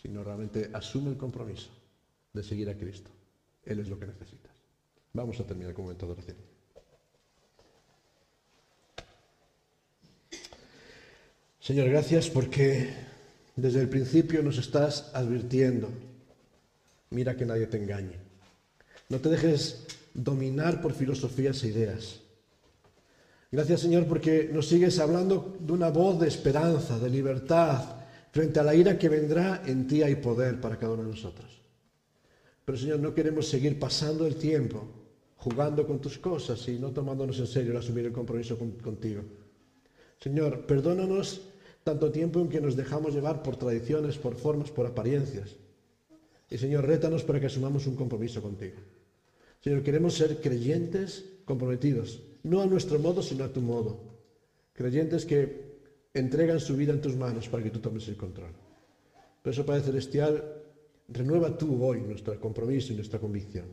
[0.00, 1.70] sino realmente asume el compromiso
[2.32, 3.10] de seguir a Cristo.
[3.64, 4.52] Él es lo que necesitas.
[5.12, 6.36] Vamos a terminar con un momento de oración.
[11.60, 12.94] Señor, gracias porque
[13.56, 15.90] desde el principio nos estás advirtiendo.
[17.10, 18.18] Mira que nadie te engañe.
[19.08, 19.86] No te dejes
[20.16, 22.24] dominar por filosofías e ideas.
[23.52, 28.00] Gracias Señor porque nos sigues hablando de una voz de esperanza, de libertad,
[28.32, 31.60] frente a la ira que vendrá en ti hay poder para cada uno de nosotros.
[32.64, 34.88] Pero Señor, no queremos seguir pasando el tiempo
[35.36, 39.22] jugando con tus cosas y no tomándonos en serio el asumir el compromiso contigo.
[40.18, 41.42] Señor, perdónanos
[41.84, 45.54] tanto tiempo en que nos dejamos llevar por tradiciones, por formas, por apariencias.
[46.50, 48.76] Y Señor, rétanos para que asumamos un compromiso contigo.
[49.60, 54.00] Señor, queremos ser creyentes comprometidos, no a nuestro modo, sino a tu modo.
[54.72, 55.66] Creyentes que
[56.14, 58.52] entregan su vida en tus manos para que tú tomes el control.
[59.42, 60.62] Por eso, Padre Celestial,
[61.08, 63.66] renueva tú hoy nuestro compromiso y nuestra convicción.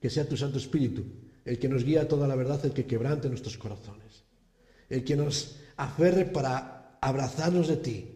[0.00, 1.04] Que sea tu Santo Espíritu
[1.44, 4.24] el que nos guía a toda la verdad, el que quebrante nuestros corazones,
[4.88, 8.08] el que nos aferre para abrazarnos de ti,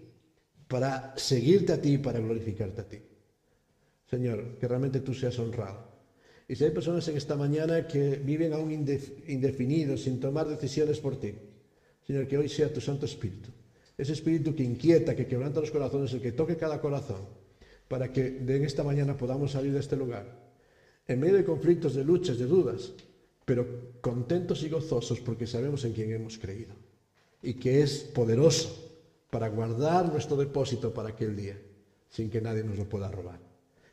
[0.68, 2.98] para seguirte a ti, para glorificarte a ti.
[4.08, 5.93] Señor, que realmente tú seas honrado.
[6.46, 11.18] Y si hay personas en esta mañana que viven aún indefinidos, sin tomar decisiones por
[11.18, 11.34] ti,
[12.06, 13.50] Señor, que hoy sea tu Santo Espíritu,
[13.96, 17.22] ese Espíritu que inquieta, que quebranta los corazones, el que toque cada corazón,
[17.88, 20.26] para que de esta mañana podamos salir de este lugar,
[21.06, 22.92] en medio de conflictos, de luchas, de dudas,
[23.44, 26.74] pero contentos y gozosos porque sabemos en quién hemos creído
[27.42, 28.90] y que es poderoso
[29.30, 31.60] para guardar nuestro depósito para aquel día,
[32.08, 33.38] sin que nadie nos lo pueda robar.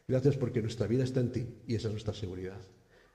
[0.07, 2.59] Gracias porque nuestra vida está en ti y esa es nuestra seguridad.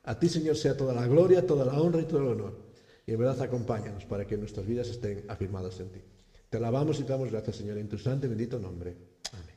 [0.04, 2.66] A ti, Señor, sea toda la gloria, toda la honra y todo el honor.
[3.06, 6.00] Y en verdad acompáñanos para que nuestras vidas estén afirmadas en ti.
[6.48, 8.96] Te alabamos y te damos gracias, Señor, en tu santo y bendito nombre.
[9.32, 9.56] Amén.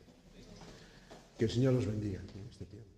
[1.38, 2.90] Que el Señor los bendiga en este tiempo.